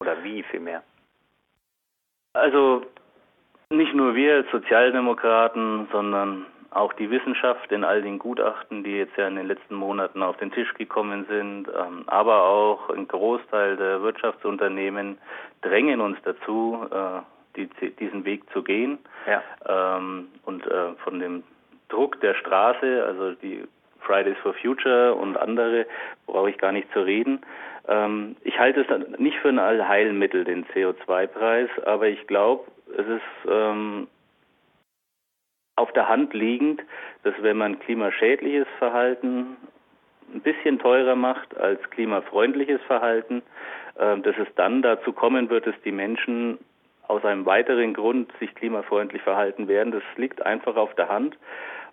Oder 0.00 0.22
wie 0.22 0.42
vielmehr? 0.42 0.82
Also 2.34 2.84
nicht 3.70 3.94
nur 3.94 4.14
wir 4.14 4.36
als 4.36 4.50
Sozialdemokraten, 4.50 5.88
sondern 5.90 6.46
auch 6.70 6.92
die 6.94 7.10
Wissenschaft 7.10 7.70
in 7.72 7.84
all 7.84 8.02
den 8.02 8.18
Gutachten, 8.18 8.84
die 8.84 8.98
jetzt 8.98 9.16
ja 9.16 9.28
in 9.28 9.36
den 9.36 9.46
letzten 9.46 9.74
Monaten 9.74 10.22
auf 10.22 10.36
den 10.38 10.52
Tisch 10.52 10.72
gekommen 10.74 11.26
sind, 11.28 11.68
ähm, 11.68 12.04
aber 12.06 12.44
auch 12.44 12.90
ein 12.90 13.08
Großteil 13.08 13.76
der 13.76 14.02
Wirtschaftsunternehmen 14.02 15.18
drängen 15.62 16.00
uns 16.00 16.18
dazu, 16.24 16.86
äh, 16.90 17.20
die, 17.56 17.68
diesen 17.96 18.24
Weg 18.24 18.42
zu 18.52 18.62
gehen. 18.62 18.98
Ja. 19.26 19.42
Ähm, 19.96 20.28
und 20.44 20.66
äh, 20.66 20.92
von 21.04 21.18
dem 21.18 21.42
Druck 21.88 22.20
der 22.20 22.34
Straße, 22.34 23.04
also 23.06 23.32
die 23.32 23.64
Fridays 24.00 24.36
for 24.42 24.54
Future 24.54 25.14
und 25.14 25.36
andere, 25.36 25.86
brauche 26.26 26.50
ich 26.50 26.58
gar 26.58 26.72
nicht 26.72 26.92
zu 26.92 27.00
reden. 27.00 27.40
Ähm, 27.88 28.36
ich 28.42 28.58
halte 28.58 28.80
es 28.80 29.18
nicht 29.18 29.38
für 29.38 29.48
ein 29.48 29.58
Allheilmittel, 29.58 30.44
den 30.44 30.64
CO2-Preis, 30.66 31.68
aber 31.84 32.08
ich 32.08 32.26
glaube, 32.26 32.64
es 32.92 33.06
ist 33.06 33.50
auf 35.76 35.92
der 35.92 36.08
Hand 36.08 36.34
liegend, 36.34 36.82
dass 37.22 37.34
wenn 37.40 37.58
man 37.58 37.78
klimaschädliches 37.78 38.66
Verhalten 38.78 39.56
ein 40.32 40.40
bisschen 40.40 40.78
teurer 40.78 41.14
macht 41.14 41.56
als 41.56 41.80
klimafreundliches 41.90 42.80
Verhalten, 42.82 43.42
äh, 43.96 44.18
dass 44.18 44.36
es 44.38 44.48
dann 44.56 44.82
dazu 44.82 45.12
kommen 45.12 45.50
wird, 45.50 45.66
dass 45.66 45.80
die 45.84 45.92
Menschen 45.92 46.58
aus 47.08 47.24
einem 47.24 47.46
weiteren 47.46 47.94
Grund 47.94 48.32
sich 48.40 48.54
klimafreundlich 48.54 49.22
verhalten 49.22 49.68
werden. 49.68 49.92
Das 49.92 50.02
liegt 50.16 50.44
einfach 50.44 50.76
auf 50.76 50.94
der 50.94 51.08
Hand. 51.08 51.36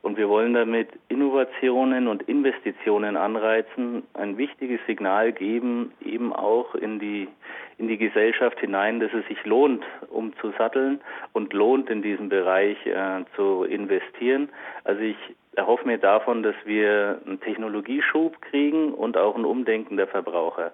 Und 0.04 0.18
wir 0.18 0.28
wollen 0.28 0.54
damit 0.54 0.90
Innovationen 1.08 2.10
und 2.10 2.24
Investitionen 2.24 3.16
anreizen, 3.16 4.04
ein 4.14 4.38
wichtiges 4.38 4.82
Signal 4.86 5.32
geben, 5.32 5.94
eben 6.06 6.34
auch 6.34 6.76
in 6.76 7.00
die, 7.00 7.30
in 7.78 7.88
die 7.88 7.98
Gesellschaft 7.98 8.60
hinein, 8.60 9.00
dass 9.00 9.14
es 9.14 9.26
sich 9.28 9.44
lohnt, 9.46 9.86
um 10.10 10.36
zu 10.42 10.52
satteln 10.58 11.00
und 11.32 11.54
lohnt, 11.54 11.90
in 11.90 12.02
diesem 12.02 12.28
Bereich 12.28 12.86
äh, 12.86 13.24
zu 13.38 13.64
investieren. 13.64 14.50
Also 14.84 15.02
ich 15.02 15.16
erhoffe 15.56 15.88
mir 15.88 15.98
davon, 15.98 16.44
dass 16.44 16.56
wir 16.66 17.22
einen 17.26 17.40
Technologieschub 17.40 18.42
kriegen 18.42 18.94
und 18.94 19.16
auch 19.16 19.38
ein 19.38 19.46
Umdenken 19.46 19.96
der 19.96 20.08
Verbraucher. 20.08 20.74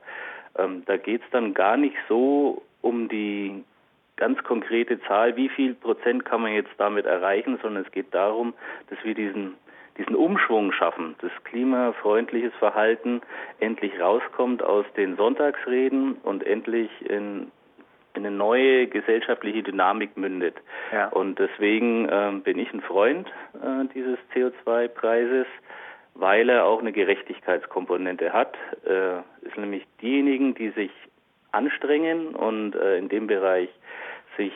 Ähm, 0.58 0.82
da 0.88 0.98
geht 0.98 1.22
es 1.22 1.30
dann 1.30 1.54
gar 1.54 1.78
nicht 1.78 1.96
so 2.08 2.64
um 2.82 3.08
die 3.10 3.64
ganz 4.20 4.44
konkrete 4.44 5.02
Zahl, 5.04 5.36
wie 5.36 5.50
viel 5.50 5.74
Prozent 5.74 6.26
kann 6.26 6.42
man 6.42 6.54
jetzt 6.54 6.72
damit 6.78 7.06
erreichen, 7.06 7.58
sondern 7.62 7.86
es 7.86 7.92
geht 7.92 8.14
darum, 8.14 8.54
dass 8.90 9.04
wir 9.04 9.16
diesen 9.16 9.56
diesen 9.98 10.16
Umschwung 10.16 10.72
schaffen, 10.72 11.16
dass 11.20 11.32
klimafreundliches 11.44 12.54
Verhalten 12.58 13.22
endlich 13.60 14.00
rauskommt 14.00 14.64
aus 14.64 14.86
den 14.96 15.18
Sonntagsreden 15.18 16.14
und 16.24 16.46
endlich 16.46 16.90
in, 17.02 17.52
in 18.14 18.26
eine 18.26 18.32
neue 18.32 18.88
gesellschaftliche 18.88 19.62
Dynamik 19.62 20.16
mündet. 20.16 20.56
Ja. 20.94 21.10
Und 21.10 21.38
deswegen 21.38 22.08
äh, 22.08 22.32
bin 22.42 22.58
ich 22.60 22.74
ein 22.74 22.82
Freund 22.82 23.28
äh, 23.56 23.86
dieses 23.94 24.18
CO2-Preises, 24.34 25.48
weil 26.16 26.48
er 26.48 26.66
auch 26.66 26.80
eine 26.80 26.94
Gerechtigkeitskomponente 26.94 28.32
hat. 28.32 28.58
Äh, 28.86 29.20
ist 29.46 29.58
nämlich 29.58 29.86
diejenigen, 30.02 30.56
die 30.56 30.70
sich 30.70 30.92
anstrengen 31.52 32.36
und 32.36 32.76
äh, 32.76 32.98
in 32.98 33.10
dem 33.10 33.28
Bereich 33.28 33.70
sich 34.40 34.54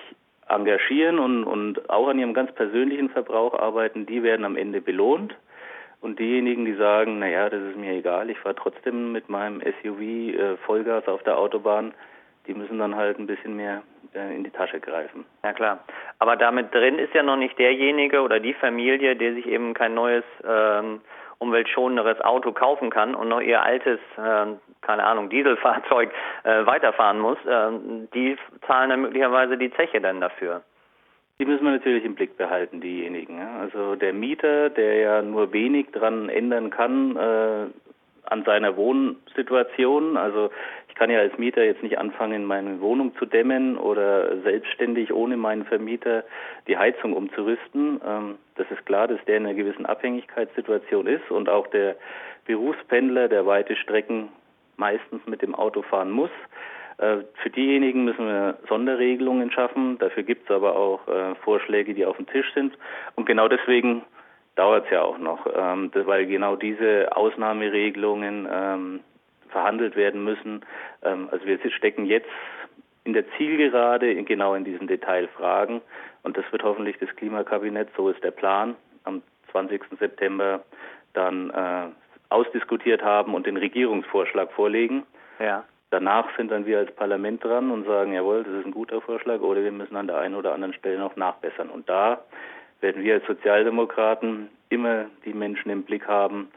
engagieren 0.48 1.20
und, 1.20 1.44
und 1.44 1.90
auch 1.90 2.08
an 2.08 2.20
ihrem 2.20 2.34
ganz 2.34 2.52
persönlichen 2.54 3.10
Verbrauch 3.10 3.54
arbeiten, 3.54 4.06
die 4.06 4.24
werden 4.24 4.46
am 4.46 4.56
Ende 4.56 4.82
belohnt. 4.82 5.36
Und 6.02 6.20
diejenigen, 6.20 6.66
die 6.66 6.74
sagen, 6.74 7.20
naja, 7.20 7.50
das 7.50 7.62
ist 7.62 7.78
mir 7.78 7.94
egal, 7.94 8.30
ich 8.30 8.38
fahre 8.40 8.56
trotzdem 8.56 9.13
mit 9.13 9.30
meinem 9.30 9.62
SUV 9.62 10.02
äh, 10.02 10.58
Vollgas 10.66 11.08
auf 11.08 11.24
der 11.24 11.38
Autobahn, 11.38 11.94
die 12.46 12.54
müssen 12.54 12.78
dann 12.78 12.96
halt 12.96 13.20
ein 13.20 13.28
bisschen 13.28 13.56
mehr 13.56 13.84
äh, 14.13 14.36
in 14.36 14.44
die 14.44 14.50
Tasche 14.50 14.82
greifen. 14.82 15.24
Ja 15.44 15.54
klar. 15.54 15.80
Aber 16.20 16.36
damit 16.36 16.74
drin 16.74 17.00
ist 17.00 17.13
ja 17.13 17.24
noch 17.24 17.38
nicht 17.38 17.58
derjenige 17.58 18.22
oder 18.22 18.42
die 18.42 18.54
Familie, 18.54 19.16
der 19.16 19.34
sich 19.34 19.48
eben 19.48 19.74
kein 19.74 19.94
neues 19.94 20.25
ähm, 20.46 21.00
umweltschonenderes 21.44 22.22
Auto 22.22 22.52
kaufen 22.52 22.90
kann 22.90 23.14
und 23.14 23.30
noch 23.30 23.42
ihr 23.42 23.62
altes, 23.62 24.00
äh, 24.18 24.46
keine 24.82 25.04
Ahnung, 25.04 25.30
Dieselfahrzeug 25.30 26.12
äh, 26.44 26.66
weiterfahren 26.66 27.20
muss, 27.20 27.38
äh, 27.46 27.72
die 28.14 28.38
zahlen 28.66 28.90
dann 28.90 29.02
möglicherweise 29.02 29.58
die 29.58 29.72
Zeche 29.72 30.02
dann 30.02 30.22
dafür. 30.22 30.64
Die 31.40 31.46
müssen 31.46 31.66
wir 31.66 31.72
natürlich 31.72 32.06
im 32.06 32.16
Blick 32.16 32.38
behalten, 32.38 32.80
diejenigen. 32.80 33.42
Also 33.60 33.96
der 33.96 34.14
Mieter, 34.14 34.70
der 34.70 34.96
ja 34.96 35.22
nur 35.22 35.52
wenig 35.52 35.92
dran 35.92 36.30
ändern 36.30 36.70
kann 36.70 37.18
äh, 37.18 37.66
an 38.34 38.44
seiner 38.44 38.75
Wohnsituation, 38.75 40.18
also 40.18 40.50
ich 40.90 40.96
kann 40.96 41.12
ja 41.12 41.20
als 41.20 41.38
Mieter 41.38 41.63
jetzt 41.63 41.84
nicht 41.84 42.00
anfangen, 42.00 42.46
meine 42.46 42.82
Wohnung 42.82 43.16
zu 43.18 43.25
dämmen 43.25 43.78
oder 43.78 44.42
selbstständig 44.42 45.13
ohne 45.13 45.38
meinen 45.38 45.66
Vermieter 45.66 46.24
die 46.68 46.78
Heizung 46.78 47.13
umzurüsten. 47.13 48.02
Ähm, 48.06 48.36
das 48.56 48.66
ist 48.72 48.86
klar, 48.88 49.08
dass 49.08 49.24
der 49.25 49.38
in 49.38 49.46
einer 49.46 49.56
gewissen 49.56 49.86
Abhängigkeitssituation 49.86 51.06
ist 51.08 51.30
und 51.30 51.48
auch 51.48 51.68
der 51.68 51.96
Berufspendler, 52.46 53.28
der 53.28 53.46
weite 53.46 53.75
Strecken 53.75 54.30
meistens 54.78 55.25
mit 55.28 55.44
dem 55.44 55.54
Auto 55.54 55.84
fahren 55.84 56.10
muss. 56.10 56.32
Äh, 56.98 57.18
für 57.42 57.50
diejenigen 57.52 58.04
müssen 58.04 58.25
wir 58.25 58.58
Sonderregelungen 58.68 59.52
schaffen. 59.52 60.00
Dafür 60.00 60.24
gibt 60.24 60.50
es 60.50 60.56
aber 60.56 60.75
auch 60.75 61.08
äh, 61.08 61.36
Vorschläge, 61.44 61.94
die 61.94 62.06
auf 62.06 62.18
dem 62.18 62.28
Tisch 62.28 62.52
sind. 62.56 62.78
Und 63.16 63.25
genau 63.25 63.48
deswegen 63.48 64.04
dauert 64.56 64.86
es 64.86 64.92
ja 64.92 65.02
auch 65.02 65.18
noch, 65.18 65.48
ähm, 65.54 65.92
weil 65.94 66.26
genau 66.26 66.56
diese 66.56 67.16
Ausnahmeregelungen 67.16 68.48
ähm, 68.52 69.00
verhandelt 69.50 69.96
werden 69.96 70.24
müssen. 70.24 70.66
Ähm, 71.04 71.30
also 71.32 71.46
wir 71.46 71.60
stecken 71.72 72.06
jetzt 72.06 72.30
in 73.04 73.14
der 73.14 73.26
Zielgerade 73.38 74.16
genau 74.24 74.54
in 74.54 74.64
diesen 74.64 74.88
Detailfragen 74.88 75.82
und 76.24 76.38
das 76.38 76.46
wird 76.52 76.64
hoffentlich 76.64 76.98
das 77.00 77.10
Klimakabinett, 77.16 77.90
so 77.98 78.10
ist 78.10 78.24
der 78.24 78.32
Plan, 78.32 78.76
am 79.04 79.22
20. 79.52 79.82
September 80.00 80.64
dann 81.14 81.50
äh, 81.50 81.88
ausdiskutiert 82.30 83.04
haben 83.04 83.36
und 83.36 83.46
den 83.46 83.58
Regierungsvorschlag 83.58 84.52
vorlegen. 84.52 85.04
Ja. 85.40 85.64
Danach 85.92 86.26
sind 86.38 86.50
dann 86.52 86.66
wir 86.66 86.80
als 86.80 86.92
Parlament 86.96 87.44
dran 87.44 87.70
und 87.70 87.86
sagen, 87.86 88.14
jawohl, 88.14 88.44
das 88.44 88.54
ist 88.54 88.66
ein 88.66 88.72
guter 88.72 89.00
Vorschlag 89.02 89.42
oder 89.42 89.64
wir 89.64 89.72
müssen 89.72 89.96
an 89.96 90.08
der 90.08 90.18
einen 90.18 90.34
oder 90.34 90.54
anderen 90.54 90.74
Stelle 90.74 90.98
noch 90.98 91.16
nachbessern. 91.16 91.70
Und 91.70 91.88
da 91.88 92.22
werden 92.84 93.04
wir 93.04 93.16
als 93.16 93.25
Sozialdemokraten 93.25 94.50
immer 94.70 95.06
die 95.25 95.34
Menschen 95.34 95.72
im 95.72 95.84
Blick 95.84 96.08
haben, 96.08 96.52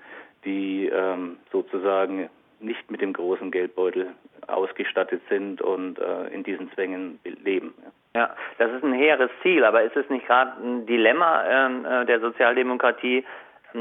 die 0.45 0.91
ähm, 0.93 1.39
sozusagen 1.51 2.29
nicht 2.61 2.91
mit 2.91 3.01
dem 3.01 3.13
großen 3.13 3.51
Geldbeutel 3.51 4.09
ausgestattet 4.49 5.23
sind 5.29 5.63
und 5.63 5.99
äh, 5.99 6.29
in 6.29 6.43
diesen 6.43 6.71
Zwängen 6.73 7.19
leben. 7.45 7.75
Ja. 8.15 8.35
das 8.59 8.73
ist 8.73 8.83
ein 8.83 8.95
hehres 8.95 9.31
Ziel, 9.43 9.65
aber 9.65 9.83
ist 9.83 9.97
es 9.97 10.09
nicht 10.09 10.27
gerade 10.27 10.53
ein 10.63 10.87
Dilemma 10.87 11.45
ähm, 11.47 11.85
äh, 11.85 12.07
der 12.07 12.21
Sozialdemokratie, 12.21 13.25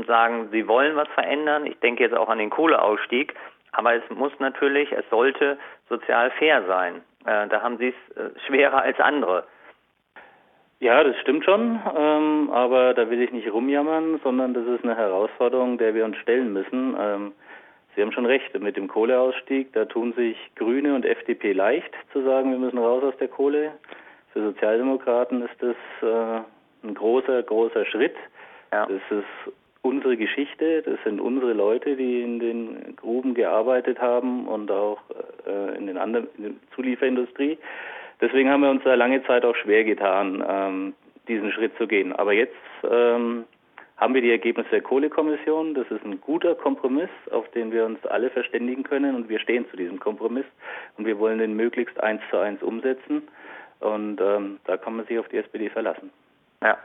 sagen, 0.08 0.50
sie 0.52 0.68
wollen 0.68 0.98
was 0.98 1.08
verändern? 1.10 1.66
Ich 1.66 1.80
denke 1.80 2.04
jetzt 2.04 2.16
auch 2.16 2.28
an 2.28 2.40
den 2.40 2.50
Kohleausstieg, 2.50 3.34
aber 3.72 3.94
es 3.94 4.04
muss 4.10 4.34
natürlich, 4.40 4.92
es 4.92 5.10
sollte 5.10 5.58
sozial 5.88 6.32
fair 6.32 6.64
sein. 6.68 6.96
Äh, 7.26 7.48
da 7.48 7.62
haben 7.62 7.78
sie 7.78 7.90
es 7.90 8.18
äh, 8.18 8.30
schwerer 8.46 8.82
als 8.82 9.00
andere. 9.00 9.46
Ja, 10.80 11.04
das 11.04 11.18
stimmt 11.22 11.46
schon, 11.46 11.80
ähm, 11.98 12.50
aber 12.52 12.94
da 12.94 13.10
will 13.10 13.22
ich 13.22 13.32
nicht 13.32 13.52
rumjammern, 13.52 14.20
sondern 14.24 14.54
das 14.54 14.68
ist 14.68 14.84
eine 14.84 14.96
Herausforderung, 14.96 15.78
der 15.78 15.96
wir 15.96 16.04
uns 16.04 16.18
stellen 16.18 16.52
müssen. 16.52 16.96
Ähm, 17.00 17.32
Sie 17.96 18.02
haben 18.02 18.12
schon 18.12 18.26
recht, 18.26 18.60
mit 18.60 18.76
dem 18.76 18.90
Kohleausstieg, 18.90 19.72
da 19.72 19.86
tun 19.86 20.12
sich 20.14 20.36
Grüne 20.56 20.96
und 20.96 21.06
FDP 21.06 21.54
leicht 21.54 21.94
zu 22.12 22.24
sagen, 22.24 22.52
wir 22.52 22.58
müssen 22.58 22.78
raus 22.78 23.04
aus 23.04 23.18
der 23.18 23.30
Kohle. 23.30 23.72
Für 24.34 24.42
Sozialdemokraten 24.42 25.44
ist 25.44 25.56
das 25.60 25.78
äh, 26.02 26.42
ein 26.86 26.94
großer, 26.94 27.42
großer 27.44 27.86
Schritt. 27.86 28.16
Ja. 28.74 28.86
Das 28.86 29.18
ist 29.18 29.54
unsere 29.82 30.18
Geschichte, 30.18 30.82
das 30.82 31.00
sind 31.06 31.22
unsere 31.22 31.54
Leute, 31.54 31.96
die 31.96 32.22
in 32.22 32.40
den 32.40 32.96
Gruben 32.98 33.34
gearbeitet 33.34 34.02
haben 34.02 34.46
und 34.46 34.70
auch 34.72 35.00
äh, 35.48 35.78
in 35.78 35.88
den 35.88 35.98
anderen 35.98 36.28
in 36.38 36.44
der 36.44 36.52
Zulieferindustrie. 36.76 37.58
Deswegen 38.22 38.50
haben 38.50 38.62
wir 38.62 38.70
uns 38.70 38.84
da 38.84 38.96
lange 38.96 39.24
Zeit 39.26 39.44
auch 39.46 39.56
schwer 39.56 39.84
getan, 39.84 40.44
ähm, 40.48 40.94
diesen 41.28 41.52
Schritt 41.52 41.76
zu 41.78 41.88
gehen. 41.88 42.14
Aber 42.14 42.34
jetzt 42.34 42.56
ähm, 42.90 43.46
haben 43.98 44.14
wir 44.14 44.22
die 44.22 44.32
Ergebnisse 44.32 44.70
der 44.70 44.82
Kohlekommission. 44.82 45.74
Das 45.74 45.90
ist 45.90 46.04
ein 46.04 46.20
guter 46.22 46.56
Kompromiss, 46.56 47.10
auf 47.32 47.50
den 47.52 47.72
wir 47.72 47.86
uns 47.86 48.06
alle 48.06 48.30
verständigen 48.30 48.84
können 48.84 49.16
und 49.16 49.30
wir 49.30 49.40
stehen 49.40 49.66
zu 49.70 49.78
diesem 49.78 50.00
Kompromiss 50.00 50.46
und 50.98 51.06
wir 51.06 51.18
wollen 51.20 51.40
den 51.40 51.56
möglichst 51.56 52.02
eins 52.02 52.22
zu 52.30 52.38
eins 52.38 52.62
umsetzen 52.62 53.24
und 53.80 54.20
ähm, 54.22 54.60
da 54.66 54.78
kann 54.78 54.96
man 54.96 55.06
sich 55.06 55.20
auf 55.20 55.28
die 55.30 55.38
SPD 55.38 55.70
verlassen. 55.70 56.12
Ja. 56.62 56.78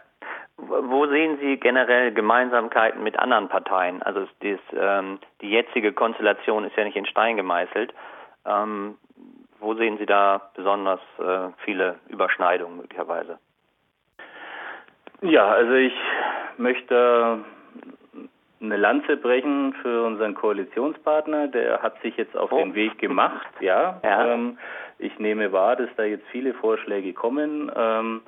Wo 0.56 1.06
sehen 1.06 1.38
Sie 1.40 1.56
generell 1.56 2.12
Gemeinsamkeiten 2.12 3.02
mit 3.02 3.18
anderen 3.18 3.48
Parteien? 3.48 4.02
Also 4.02 4.26
dies, 4.42 4.58
ähm, 4.78 5.18
die 5.40 5.48
jetzige 5.48 5.92
Konstellation 5.92 6.64
ist 6.64 6.76
ja 6.76 6.84
nicht 6.84 6.96
in 6.96 7.06
Stein 7.06 7.38
gemeißelt. 7.38 7.94
Ähm, 8.44 8.98
wo 9.60 9.74
sehen 9.74 9.98
Sie 9.98 10.06
da 10.06 10.50
besonders 10.54 11.00
äh, 11.18 11.50
viele 11.64 11.96
Überschneidungen 12.08 12.78
möglicherweise? 12.78 13.38
Ja, 15.22 15.48
also 15.48 15.74
ich 15.74 15.94
möchte 16.56 17.44
eine 18.62 18.76
Lanze 18.76 19.16
brechen 19.16 19.74
für 19.82 20.04
unseren 20.04 20.34
Koalitionspartner. 20.34 21.48
Der 21.48 21.82
hat 21.82 22.00
sich 22.02 22.16
jetzt 22.16 22.36
auf 22.36 22.52
oh. 22.52 22.58
den 22.58 22.74
Weg 22.74 22.98
gemacht. 22.98 23.48
Ja, 23.60 24.00
ja. 24.04 24.34
Ähm, 24.34 24.58
ich 24.98 25.18
nehme 25.18 25.52
wahr, 25.52 25.76
dass 25.76 25.88
da 25.96 26.04
jetzt 26.04 26.26
viele 26.30 26.54
Vorschläge 26.54 27.12
kommen. 27.12 27.70
Ähm, 27.74 28.22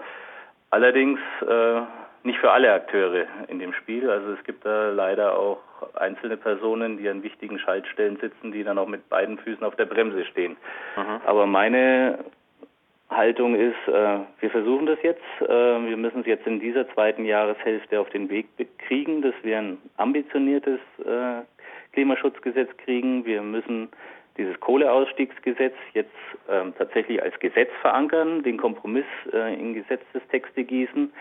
allerdings 0.71 1.21
äh, 1.43 1.83
nicht 2.25 2.39
für 2.39 2.51
alle 2.51 2.73
Akteure 2.73 3.27
in 3.49 3.59
dem 3.59 3.73
Spiel. 3.73 4.09
Also 4.09 4.33
es 4.33 4.45
gibt 4.45 4.65
da 4.65 4.91
leider 4.91 5.39
auch 5.39 5.59
einzelne 5.95 6.37
Personen, 6.37 6.99
die 6.99 7.09
an 7.09 7.23
wichtigen 7.23 7.59
Schaltstellen 7.59 8.17
sitzen, 8.17 8.53
die 8.53 8.65
dann 8.65 8.79
auch 8.79 8.87
mit 8.87 9.09
beiden 9.09 9.39
Füßen 9.39 9.65
auf 9.65 9.77
der 9.77 9.87
Bremse 9.87 10.25
stehen. 10.27 10.57
Mhm. 10.97 11.21
Aber 11.27 11.47
meine 11.47 12.19
Haltung 13.11 13.55
ist, 13.55 13.89
äh, 13.89 14.19
wir 14.41 14.51
versuchen 14.51 14.87
das 14.87 14.99
jetzt. 15.03 15.23
Äh, 15.41 15.47
wir 15.49 15.97
müssen 15.97 16.21
es 16.21 16.27
jetzt 16.27 16.47
in 16.47 16.61
dieser 16.61 16.89
zweiten 16.95 17.25
Jahreshälfte 17.25 18.01
auf 18.01 18.09
den 18.11 18.31
Weg 18.31 18.47
kriegen, 18.79 19.23
dass 19.23 19.35
wir 19.43 19.59
ein 19.59 19.79
ambitioniertes 19.97 20.81
äh, 21.05 21.43
Klimaschutzgesetz 21.93 22.71
kriegen. 22.79 23.25
Wir 23.25 23.43
müssen 23.43 23.89
dieses 24.39 24.59
Kohleausstiegsgesetz 24.61 25.75
jetzt 25.93 26.11
ähm, 26.49 26.73
tatsächlich 26.79 27.23
als 27.23 27.39
Gesetz 27.41 27.71
verankern, 27.83 28.43
den 28.43 28.57
Kompromiss 28.57 29.05
äh, 29.33 29.55
in 29.55 29.75
Gesetzestexte 29.75 30.65
gießen. 30.65 31.13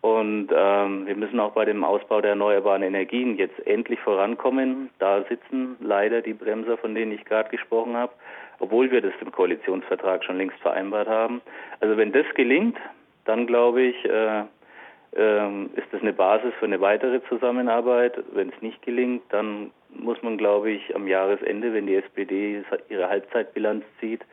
Und 0.00 0.48
ähm, 0.54 1.06
wir 1.06 1.16
müssen 1.16 1.40
auch 1.40 1.52
bei 1.52 1.64
dem 1.64 1.82
Ausbau 1.82 2.20
der 2.20 2.30
erneuerbaren 2.30 2.82
Energien 2.82 3.36
jetzt 3.36 3.58
endlich 3.66 3.98
vorankommen. 4.00 4.90
Da 5.00 5.24
sitzen 5.24 5.76
leider 5.80 6.22
die 6.22 6.34
Bremser, 6.34 6.78
von 6.78 6.94
denen 6.94 7.12
ich 7.12 7.24
gerade 7.24 7.50
gesprochen 7.50 7.96
habe, 7.96 8.12
obwohl 8.60 8.90
wir 8.92 9.00
das 9.00 9.12
im 9.20 9.32
Koalitionsvertrag 9.32 10.22
schon 10.24 10.38
längst 10.38 10.58
vereinbart 10.60 11.08
haben. 11.08 11.40
Also 11.80 11.96
wenn 11.96 12.12
das 12.12 12.26
gelingt, 12.34 12.76
dann 13.24 13.46
glaube 13.46 13.82
ich, 13.82 14.04
äh, 14.04 14.44
äh, 15.16 15.64
ist 15.74 15.88
das 15.90 16.00
eine 16.00 16.12
Basis 16.12 16.54
für 16.60 16.66
eine 16.66 16.80
weitere 16.80 17.20
Zusammenarbeit. 17.24 18.22
Wenn 18.32 18.50
es 18.50 18.62
nicht 18.62 18.80
gelingt, 18.82 19.22
dann 19.30 19.72
muss 19.90 20.22
man, 20.22 20.38
glaube 20.38 20.70
ich, 20.70 20.94
am 20.94 21.08
Jahresende, 21.08 21.72
wenn 21.72 21.86
die 21.86 21.96
SPD 21.96 22.62
ihre 22.88 23.08
Halbzeitbilanz 23.08 23.84
zieht, 24.00 24.24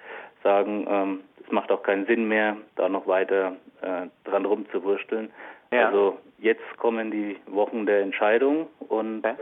sagen, 0.43 0.85
ähm, 0.87 1.19
es 1.43 1.51
macht 1.51 1.71
auch 1.71 1.83
keinen 1.83 2.05
Sinn 2.05 2.27
mehr, 2.27 2.57
da 2.75 2.89
noch 2.89 3.07
weiter 3.07 3.55
äh, 3.81 4.07
dran 4.23 4.45
rumzuwursteln. 4.45 5.31
Ja. 5.71 5.87
Also 5.87 6.17
jetzt 6.37 6.77
kommen 6.77 7.11
die 7.11 7.37
Wochen 7.47 7.85
der 7.85 8.01
Entscheidung 8.01 8.67
und 8.87 9.25
okay. 9.25 9.35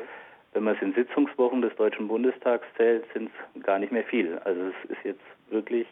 wenn 0.54 0.64
man 0.64 0.76
es 0.76 0.82
in 0.82 0.94
Sitzungswochen 0.94 1.62
des 1.62 1.76
Deutschen 1.76 2.08
Bundestags 2.08 2.66
zählt, 2.78 3.06
sind 3.14 3.30
es 3.56 3.64
gar 3.64 3.80
nicht 3.80 3.92
mehr 3.92 4.04
viel. 4.04 4.40
Also 4.46 4.62
es 4.62 4.92
ist 4.92 5.04
jetzt 5.04 5.24
wirklich 5.50 5.88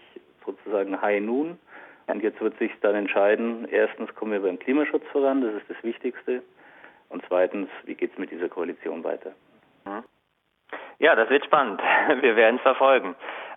sozusagen 0.46 1.02
High 1.02 1.22
Noon. 1.22 1.60
Und 2.08 2.24
jetzt 2.24 2.42
wird 2.42 2.58
sich 2.58 2.72
dann 2.82 2.96
entscheiden, 2.96 3.68
erstens 3.72 4.14
kommen 4.16 4.34
wir 4.34 4.42
beim 4.42 4.60
Klimaschutz 4.60 5.04
voran, 5.12 5.42
das 5.42 5.54
ist 5.54 5.70
das 5.70 5.82
Wichtigste. 5.84 6.42
Und 7.10 7.24
zweitens, 7.28 7.70
wie 7.86 7.96
geht 7.96 8.12
es 8.12 8.18
mit 8.18 8.32
dieser 8.32 8.50
Koalition 8.50 9.04
weiter? 9.04 9.32
Ja, 11.00 11.16
das 11.16 11.30
wird 11.30 11.44
spannend. 11.46 11.82
Wir 12.22 12.36
werden 12.36 12.58
es 12.58 12.62
verfolgen. 12.62 13.16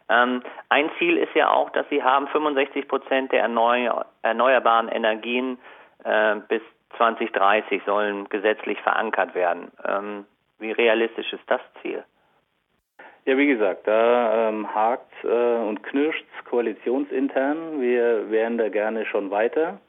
Ähm, 0.09 0.43
ein 0.71 0.90
Ziel 0.99 1.19
ist 1.19 1.35
ja 1.35 1.50
auch, 1.50 1.71
dass 1.71 1.88
Sie 1.88 2.02
haben 2.02 2.26
65 2.28 2.88
Prozent 2.88 3.33
der 3.33 3.43
erneu 3.43 3.90
erneuerbaren 4.23 4.88
Energien 4.88 5.59
äh, 6.05 6.37
bis 6.49 6.63
2030 6.97 7.83
sollen 7.85 8.29
gesetzlich 8.29 8.81
verankert 8.81 9.35
werden. 9.35 9.71
Ähm, 9.87 10.27
wie 10.59 10.73
realistisch 10.73 11.33
ist 11.33 11.43
das 11.49 11.61
Ziel? 11.83 12.05
Ja, 13.27 13.39
wie 13.39 13.47
gesagt, 13.47 13.87
da 13.87 14.49
ähm, 14.49 14.75
hakt 14.75 15.13
äh, 15.25 15.29
und 15.29 15.83
knirscht 15.83 16.27
koalitionsintern. 16.45 17.81
Wir 17.81 18.31
wären 18.31 18.59
da 18.59 18.69
gerne 18.69 19.07
schon 19.07 19.31
weiter. 19.31 19.81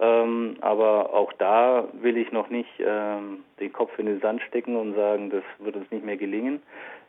Ähm, 0.00 0.56
aber 0.62 1.12
auch 1.12 1.30
da 1.34 1.86
will 1.92 2.16
ich 2.16 2.32
noch 2.32 2.48
nicht 2.48 2.70
ähm, 2.78 3.44
den 3.60 3.70
Kopf 3.70 3.98
in 3.98 4.06
den 4.06 4.20
Sand 4.20 4.40
stecken 4.42 4.76
und 4.76 4.94
sagen, 4.94 5.28
das 5.28 5.42
wird 5.58 5.76
uns 5.76 5.90
nicht 5.90 6.06
mehr 6.06 6.16
gelingen, 6.16 6.62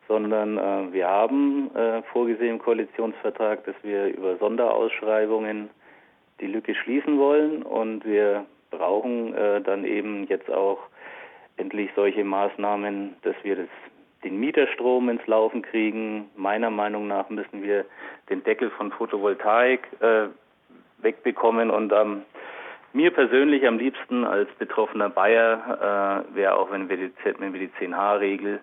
sondern 0.09 0.57
äh, 0.57 0.91
wir 0.91 1.07
haben 1.07 1.73
äh, 1.73 2.01
vorgesehen 2.11 2.55
im 2.55 2.59
Koalitionsvertrag, 2.59 3.63
dass 3.63 3.75
wir 3.81 4.07
über 4.07 4.35
Sonderausschreibungen 4.37 5.69
die 6.41 6.47
Lücke 6.47 6.75
schließen 6.75 7.17
wollen. 7.17 7.63
Und 7.63 8.03
wir 8.05 8.45
brauchen 8.71 9.33
äh, 9.33 9.61
dann 9.61 9.85
eben 9.85 10.25
jetzt 10.27 10.49
auch 10.51 10.79
endlich 11.57 11.89
solche 11.95 12.23
Maßnahmen, 12.23 13.15
dass 13.21 13.35
wir 13.43 13.55
das, 13.55 13.69
den 14.23 14.39
Mieterstrom 14.39 15.09
ins 15.09 15.25
Laufen 15.27 15.61
kriegen. 15.61 16.29
Meiner 16.35 16.69
Meinung 16.69 17.07
nach 17.07 17.29
müssen 17.29 17.63
wir 17.63 17.85
den 18.29 18.43
Deckel 18.43 18.71
von 18.71 18.91
Photovoltaik 18.91 19.87
äh, 19.99 20.27
wegbekommen. 21.01 21.69
Und 21.69 21.93
am 21.93 22.23
mir 22.93 23.11
persönlich 23.11 23.65
am 23.65 23.77
liebsten 23.77 24.25
als 24.25 24.49
betroffener 24.59 25.09
Bayer 25.09 26.25
äh, 26.29 26.35
wäre 26.35 26.55
auch, 26.55 26.71
wenn 26.71 26.89
wir 26.89 26.97
die, 26.97 27.11
wenn 27.37 27.53
wir 27.53 27.59
die 27.61 27.71
10H-Regel 27.79 28.59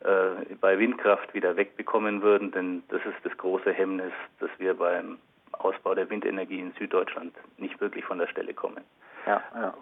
äh, 0.00 0.54
bei 0.60 0.78
Windkraft 0.78 1.32
wieder 1.34 1.56
wegbekommen 1.56 2.22
würden, 2.22 2.50
denn 2.50 2.82
das 2.88 3.00
ist 3.04 3.24
das 3.24 3.36
große 3.36 3.72
Hemmnis, 3.72 4.12
dass 4.40 4.50
wir 4.58 4.74
beim 4.74 5.18
Ausbau 5.58 5.94
der 5.94 6.08
Windenergie 6.10 6.60
in 6.60 6.72
Süddeutschland 6.78 7.34
nicht 7.56 7.80
wirklich 7.80 8.04
von 8.04 8.18
der 8.18 8.26
Stelle 8.28 8.54
kommen. 8.54 8.84
Ja, 9.26 9.42
ja. 9.54 9.74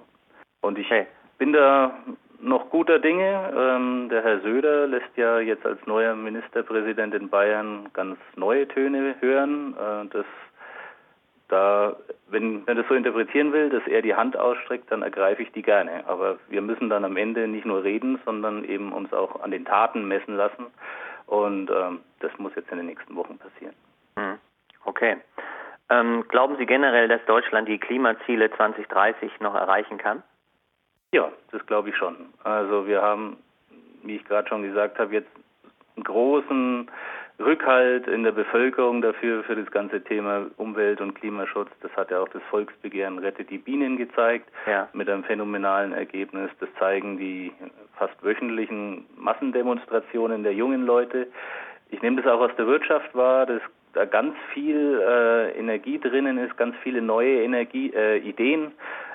Und 0.60 0.78
ich 0.78 0.88
hey. 0.90 1.06
bin 1.38 1.52
da 1.52 1.92
noch 2.40 2.70
guter 2.70 2.98
Dinge. 2.98 3.52
Ähm, 3.56 4.08
der 4.10 4.22
Herr 4.22 4.40
Söder 4.40 4.86
lässt 4.86 5.16
ja 5.16 5.38
jetzt 5.40 5.64
als 5.64 5.84
neuer 5.86 6.14
Ministerpräsident 6.14 7.14
in 7.14 7.28
Bayern 7.28 7.88
ganz 7.92 8.18
neue 8.36 8.66
Töne 8.68 9.16
hören. 9.20 9.74
Äh, 9.74 10.08
das 10.08 10.26
da, 11.48 11.96
wenn 12.28 12.66
wenn 12.66 12.76
das 12.76 12.88
so 12.88 12.94
interpretieren 12.94 13.52
will, 13.52 13.70
dass 13.70 13.86
er 13.86 14.02
die 14.02 14.14
Hand 14.14 14.36
ausstreckt, 14.36 14.90
dann 14.90 15.02
ergreife 15.02 15.42
ich 15.42 15.52
die 15.52 15.62
gerne. 15.62 16.04
Aber 16.08 16.38
wir 16.48 16.60
müssen 16.60 16.90
dann 16.90 17.04
am 17.04 17.16
Ende 17.16 17.46
nicht 17.46 17.64
nur 17.64 17.84
reden, 17.84 18.18
sondern 18.24 18.64
eben 18.64 18.92
uns 18.92 19.12
auch 19.12 19.40
an 19.42 19.52
den 19.52 19.64
Taten 19.64 20.08
messen 20.08 20.36
lassen. 20.36 20.66
Und 21.26 21.70
ähm, 21.70 22.00
das 22.20 22.36
muss 22.38 22.54
jetzt 22.56 22.70
in 22.70 22.78
den 22.78 22.86
nächsten 22.86 23.14
Wochen 23.14 23.38
passieren. 23.38 23.74
Hm. 24.18 24.38
Okay. 24.84 25.16
Ähm, 25.88 26.24
glauben 26.28 26.56
Sie 26.56 26.66
generell, 26.66 27.08
dass 27.08 27.24
Deutschland 27.26 27.68
die 27.68 27.78
Klimaziele 27.78 28.50
2030 28.50 29.40
noch 29.40 29.54
erreichen 29.54 29.98
kann? 29.98 30.22
Ja, 31.12 31.30
das 31.52 31.64
glaube 31.66 31.90
ich 31.90 31.96
schon. 31.96 32.16
Also 32.42 32.86
wir 32.86 33.02
haben, 33.02 33.36
wie 34.02 34.16
ich 34.16 34.24
gerade 34.24 34.48
schon 34.48 34.62
gesagt 34.62 34.98
habe, 34.98 35.14
jetzt 35.14 35.30
einen 35.94 36.04
großen 36.04 36.90
Rückhalt 37.38 38.06
in 38.08 38.22
der 38.22 38.32
Bevölkerung 38.32 39.02
dafür, 39.02 39.44
für 39.44 39.56
das 39.56 39.70
ganze 39.70 40.02
Thema 40.02 40.46
Umwelt- 40.56 41.00
und 41.00 41.14
Klimaschutz. 41.14 41.68
Das 41.82 41.92
hat 41.94 42.10
ja 42.10 42.20
auch 42.20 42.28
das 42.28 42.42
Volksbegehren 42.50 43.18
Rettet 43.18 43.50
die 43.50 43.58
Bienen 43.58 43.96
gezeigt, 43.96 44.50
ja. 44.66 44.88
mit 44.94 45.08
einem 45.08 45.22
phänomenalen 45.22 45.92
Ergebnis. 45.92 46.50
Das 46.60 46.68
zeigen 46.78 47.18
die 47.18 47.52
fast 47.98 48.22
wöchentlichen 48.22 49.06
Massendemonstrationen 49.16 50.42
der 50.42 50.54
jungen 50.54 50.86
Leute. 50.86 51.28
Ich 51.90 52.00
nehme 52.02 52.20
das 52.20 52.32
auch 52.32 52.40
aus 52.40 52.56
der 52.56 52.66
Wirtschaft 52.66 53.14
wahr, 53.14 53.46
dass 53.46 53.60
da 53.96 54.04
ganz 54.04 54.34
viel 54.52 55.00
äh, 55.00 55.58
Energie 55.58 55.98
drinnen 55.98 56.38
ist, 56.38 56.56
ganz 56.56 56.76
viele 56.82 57.00
neue 57.00 57.42
Energie, 57.42 57.92
äh, 57.94 58.18
Ideen. 58.18 58.72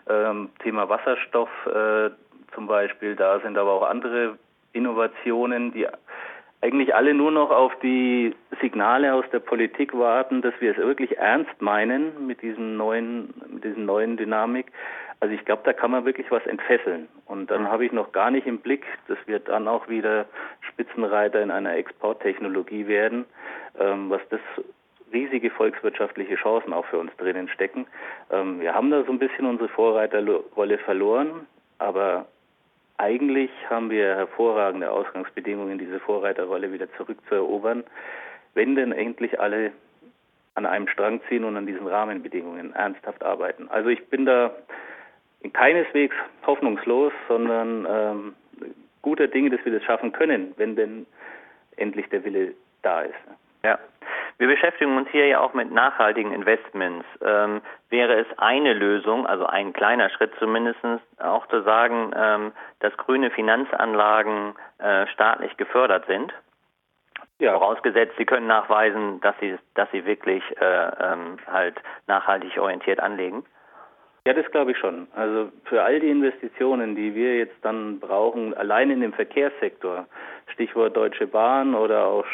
Ähm, 0.09 0.49
Thema 0.63 0.89
Wasserstoff 0.89 1.49
äh, 1.67 2.09
zum 2.53 2.67
Beispiel, 2.67 3.15
da 3.15 3.39
sind 3.39 3.57
aber 3.57 3.71
auch 3.71 3.83
andere 3.83 4.37
Innovationen, 4.73 5.71
die 5.71 5.87
eigentlich 6.61 6.93
alle 6.93 7.13
nur 7.13 7.31
noch 7.31 7.51
auf 7.51 7.73
die 7.81 8.35
Signale 8.59 9.13
aus 9.13 9.25
der 9.31 9.39
Politik 9.39 9.97
warten, 9.97 10.41
dass 10.41 10.53
wir 10.59 10.71
es 10.71 10.77
wirklich 10.77 11.17
ernst 11.17 11.61
meinen 11.61 12.27
mit 12.27 12.41
diesem 12.41 12.77
neuen, 12.77 13.33
mit 13.47 13.63
diesem 13.63 13.85
neuen 13.85 14.17
Dynamik. 14.17 14.71
Also 15.19 15.35
ich 15.35 15.45
glaube, 15.45 15.61
da 15.65 15.73
kann 15.73 15.91
man 15.91 16.05
wirklich 16.05 16.29
was 16.31 16.45
entfesseln. 16.47 17.07
Und 17.25 17.51
dann 17.51 17.69
habe 17.69 17.85
ich 17.85 17.91
noch 17.91 18.11
gar 18.11 18.31
nicht 18.31 18.47
im 18.47 18.57
Blick, 18.57 18.85
dass 19.07 19.17
wir 19.27 19.39
dann 19.39 19.67
auch 19.67 19.87
wieder 19.87 20.25
Spitzenreiter 20.61 21.41
in 21.41 21.51
einer 21.51 21.75
Exporttechnologie 21.75 22.87
werden, 22.87 23.25
was 23.75 24.21
das 24.29 24.41
riesige 25.13 25.49
volkswirtschaftliche 25.49 26.35
Chancen 26.35 26.73
auch 26.73 26.85
für 26.85 26.99
uns 26.99 27.15
drinnen 27.17 27.49
stecken. 27.49 27.85
Ähm, 28.31 28.61
wir 28.61 28.73
haben 28.73 28.91
da 28.91 29.03
so 29.03 29.11
ein 29.11 29.19
bisschen 29.19 29.45
unsere 29.45 29.69
Vorreiterrolle 29.69 30.77
verloren, 30.79 31.47
aber 31.79 32.25
eigentlich 32.97 33.49
haben 33.69 33.89
wir 33.89 34.15
hervorragende 34.15 34.91
Ausgangsbedingungen, 34.91 35.79
diese 35.79 35.99
Vorreiterrolle 35.99 36.71
wieder 36.71 36.91
zurückzuerobern, 36.93 37.83
wenn 38.53 38.75
denn 38.75 38.91
endlich 38.91 39.39
alle 39.39 39.71
an 40.55 40.65
einem 40.65 40.87
Strang 40.87 41.21
ziehen 41.27 41.43
und 41.43 41.57
an 41.57 41.65
diesen 41.65 41.87
Rahmenbedingungen 41.87 42.73
ernsthaft 42.73 43.23
arbeiten. 43.23 43.67
Also 43.69 43.89
ich 43.89 44.05
bin 44.09 44.25
da 44.25 44.53
keineswegs 45.53 46.15
hoffnungslos, 46.45 47.13
sondern 47.27 47.87
ähm, 47.89 48.35
guter 49.01 49.27
Dinge, 49.27 49.49
dass 49.49 49.65
wir 49.65 49.71
das 49.71 49.83
schaffen 49.83 50.11
können, 50.11 50.53
wenn 50.57 50.75
denn 50.75 51.05
endlich 51.77 52.07
der 52.09 52.23
Wille 52.23 52.53
da 52.83 53.01
ist. 53.01 53.15
Ja. 53.63 53.79
Wir 54.37 54.47
beschäftigen 54.47 54.97
uns 54.97 55.07
hier 55.09 55.27
ja 55.27 55.39
auch 55.39 55.53
mit 55.53 55.71
nachhaltigen 55.71 56.33
Investments. 56.33 57.05
Ähm, 57.23 57.61
wäre 57.89 58.19
es 58.19 58.27
eine 58.37 58.73
Lösung, 58.73 59.27
also 59.27 59.45
ein 59.45 59.71
kleiner 59.71 60.09
Schritt 60.09 60.31
zumindest, 60.39 60.79
auch 61.19 61.45
zu 61.47 61.61
sagen, 61.61 62.11
ähm, 62.15 62.51
dass 62.79 62.95
grüne 62.97 63.29
Finanzanlagen 63.29 64.55
äh, 64.79 65.05
staatlich 65.07 65.55
gefördert 65.57 66.05
sind? 66.07 66.33
Ja. 67.37 67.53
Vorausgesetzt, 67.53 68.15
Sie 68.17 68.25
können 68.25 68.47
nachweisen, 68.47 69.21
dass 69.21 69.35
Sie, 69.39 69.57
dass 69.75 69.89
Sie 69.91 70.05
wirklich 70.05 70.43
äh, 70.59 70.91
ähm, 70.99 71.37
halt 71.51 71.79
nachhaltig 72.07 72.57
orientiert 72.57 72.99
anlegen. 72.99 73.43
Ja, 74.25 74.33
das 74.33 74.49
glaube 74.51 74.71
ich 74.71 74.77
schon. 74.77 75.07
Also 75.15 75.51
für 75.65 75.83
all 75.83 75.99
die 75.99 76.09
Investitionen, 76.09 76.95
die 76.95 77.15
wir 77.15 77.37
jetzt 77.37 77.57
dann 77.63 77.99
brauchen, 77.99 78.53
allein 78.55 78.91
in 78.91 79.01
dem 79.01 79.13
Verkehrssektor, 79.13 80.05
Stichwort 80.53 80.95
Deutsche 80.95 81.25
Bahn 81.25 81.73
oder 81.73 82.05
auch 82.05 82.25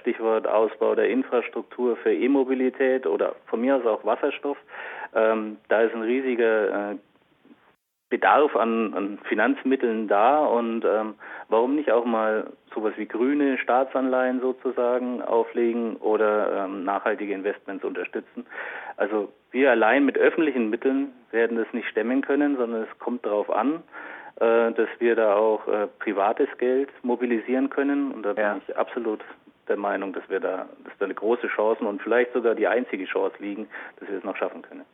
Stichwort 0.00 0.46
Ausbau 0.46 0.94
der 0.94 1.08
Infrastruktur 1.08 1.96
für 1.96 2.12
E-Mobilität 2.12 3.06
oder 3.06 3.34
von 3.46 3.60
mir 3.60 3.76
aus 3.76 3.86
auch 3.86 4.04
Wasserstoff. 4.04 4.58
Ähm, 5.14 5.56
da 5.68 5.82
ist 5.82 5.94
ein 5.94 6.02
riesiger 6.02 6.92
äh, 6.92 6.96
Bedarf 8.10 8.54
an, 8.56 8.92
an, 8.92 9.18
Finanzmitteln 9.26 10.06
da 10.06 10.44
und 10.44 10.84
ähm, 10.84 11.14
warum 11.48 11.74
nicht 11.74 11.90
auch 11.90 12.04
mal 12.04 12.52
sowas 12.74 12.92
wie 12.96 13.06
grüne 13.06 13.56
Staatsanleihen 13.56 14.40
sozusagen 14.42 15.22
auflegen 15.22 15.96
oder 15.96 16.64
ähm, 16.64 16.84
nachhaltige 16.84 17.32
Investments 17.32 17.82
unterstützen. 17.84 18.44
Also 18.98 19.32
wir 19.50 19.70
allein 19.70 20.04
mit 20.04 20.18
öffentlichen 20.18 20.68
Mitteln 20.68 21.12
werden 21.30 21.56
das 21.56 21.72
nicht 21.72 21.88
stemmen 21.88 22.20
können, 22.20 22.58
sondern 22.58 22.82
es 22.82 22.98
kommt 22.98 23.24
darauf 23.24 23.48
an, 23.48 23.82
äh, 24.40 24.72
dass 24.72 24.88
wir 24.98 25.16
da 25.16 25.34
auch 25.34 25.66
äh, 25.66 25.86
privates 25.98 26.48
Geld 26.58 26.90
mobilisieren 27.02 27.70
können. 27.70 28.12
Und 28.12 28.24
da 28.24 28.32
Ja. 28.34 28.52
bin 28.52 28.62
ich 28.68 28.76
absolut 28.76 29.20
der 29.68 29.76
Meinung, 29.76 30.12
dass 30.12 30.28
wir 30.28 30.40
da, 30.40 30.66
dass 30.84 30.96
da 30.98 31.04
eine 31.04 31.14
große 31.14 31.48
Chance 31.48 31.84
und 31.84 32.02
vielleicht 32.02 32.32
sogar 32.32 32.54
die 32.54 32.66
einzige 32.66 33.04
Chance 33.04 33.36
liegen, 33.38 33.68
dass 33.98 34.08
wir 34.08 34.18
es 34.18 34.24
noch 34.24 34.36
schaffen 34.36 34.62
können. 34.62 34.84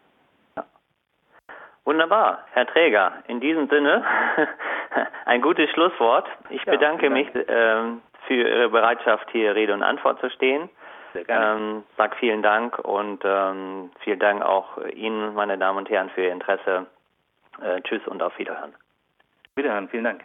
Wunderbar, 1.84 2.44
Herr 2.52 2.66
Träger. 2.66 3.12
In 3.28 3.40
diesem 3.40 3.66
Sinne 3.68 4.04
ein 5.24 5.40
gutes 5.40 5.70
Schlusswort. 5.70 6.28
Ich 6.50 6.62
Ja, 6.64 6.72
bedanke 6.72 7.08
mich 7.08 7.28
ähm, 7.34 8.02
für 8.26 8.34
Ihre 8.34 8.68
Bereitschaft, 8.68 9.30
hier 9.30 9.54
Rede 9.54 9.72
und 9.72 9.82
Antwort 9.82 10.20
zu 10.20 10.28
stehen. 10.28 10.68
Sehr 11.14 11.24
gerne. 11.24 11.56
Ähm, 11.56 11.84
sag 11.96 12.14
vielen 12.16 12.42
Dank 12.42 12.78
und 12.78 13.22
ähm, 13.24 13.90
vielen 14.00 14.18
Dank 14.18 14.42
auch 14.42 14.76
Ihnen, 14.92 15.34
meine 15.34 15.56
Damen 15.56 15.78
und 15.78 15.88
Herren, 15.88 16.10
für 16.10 16.24
Ihr 16.24 16.32
Interesse. 16.32 16.84
Äh, 17.62 17.80
tschüss 17.80 18.06
und 18.06 18.22
auf 18.22 18.38
Wiederhören. 18.38 18.74
Wiederhören, 19.56 19.88
vielen 19.88 20.04
Dank. 20.04 20.24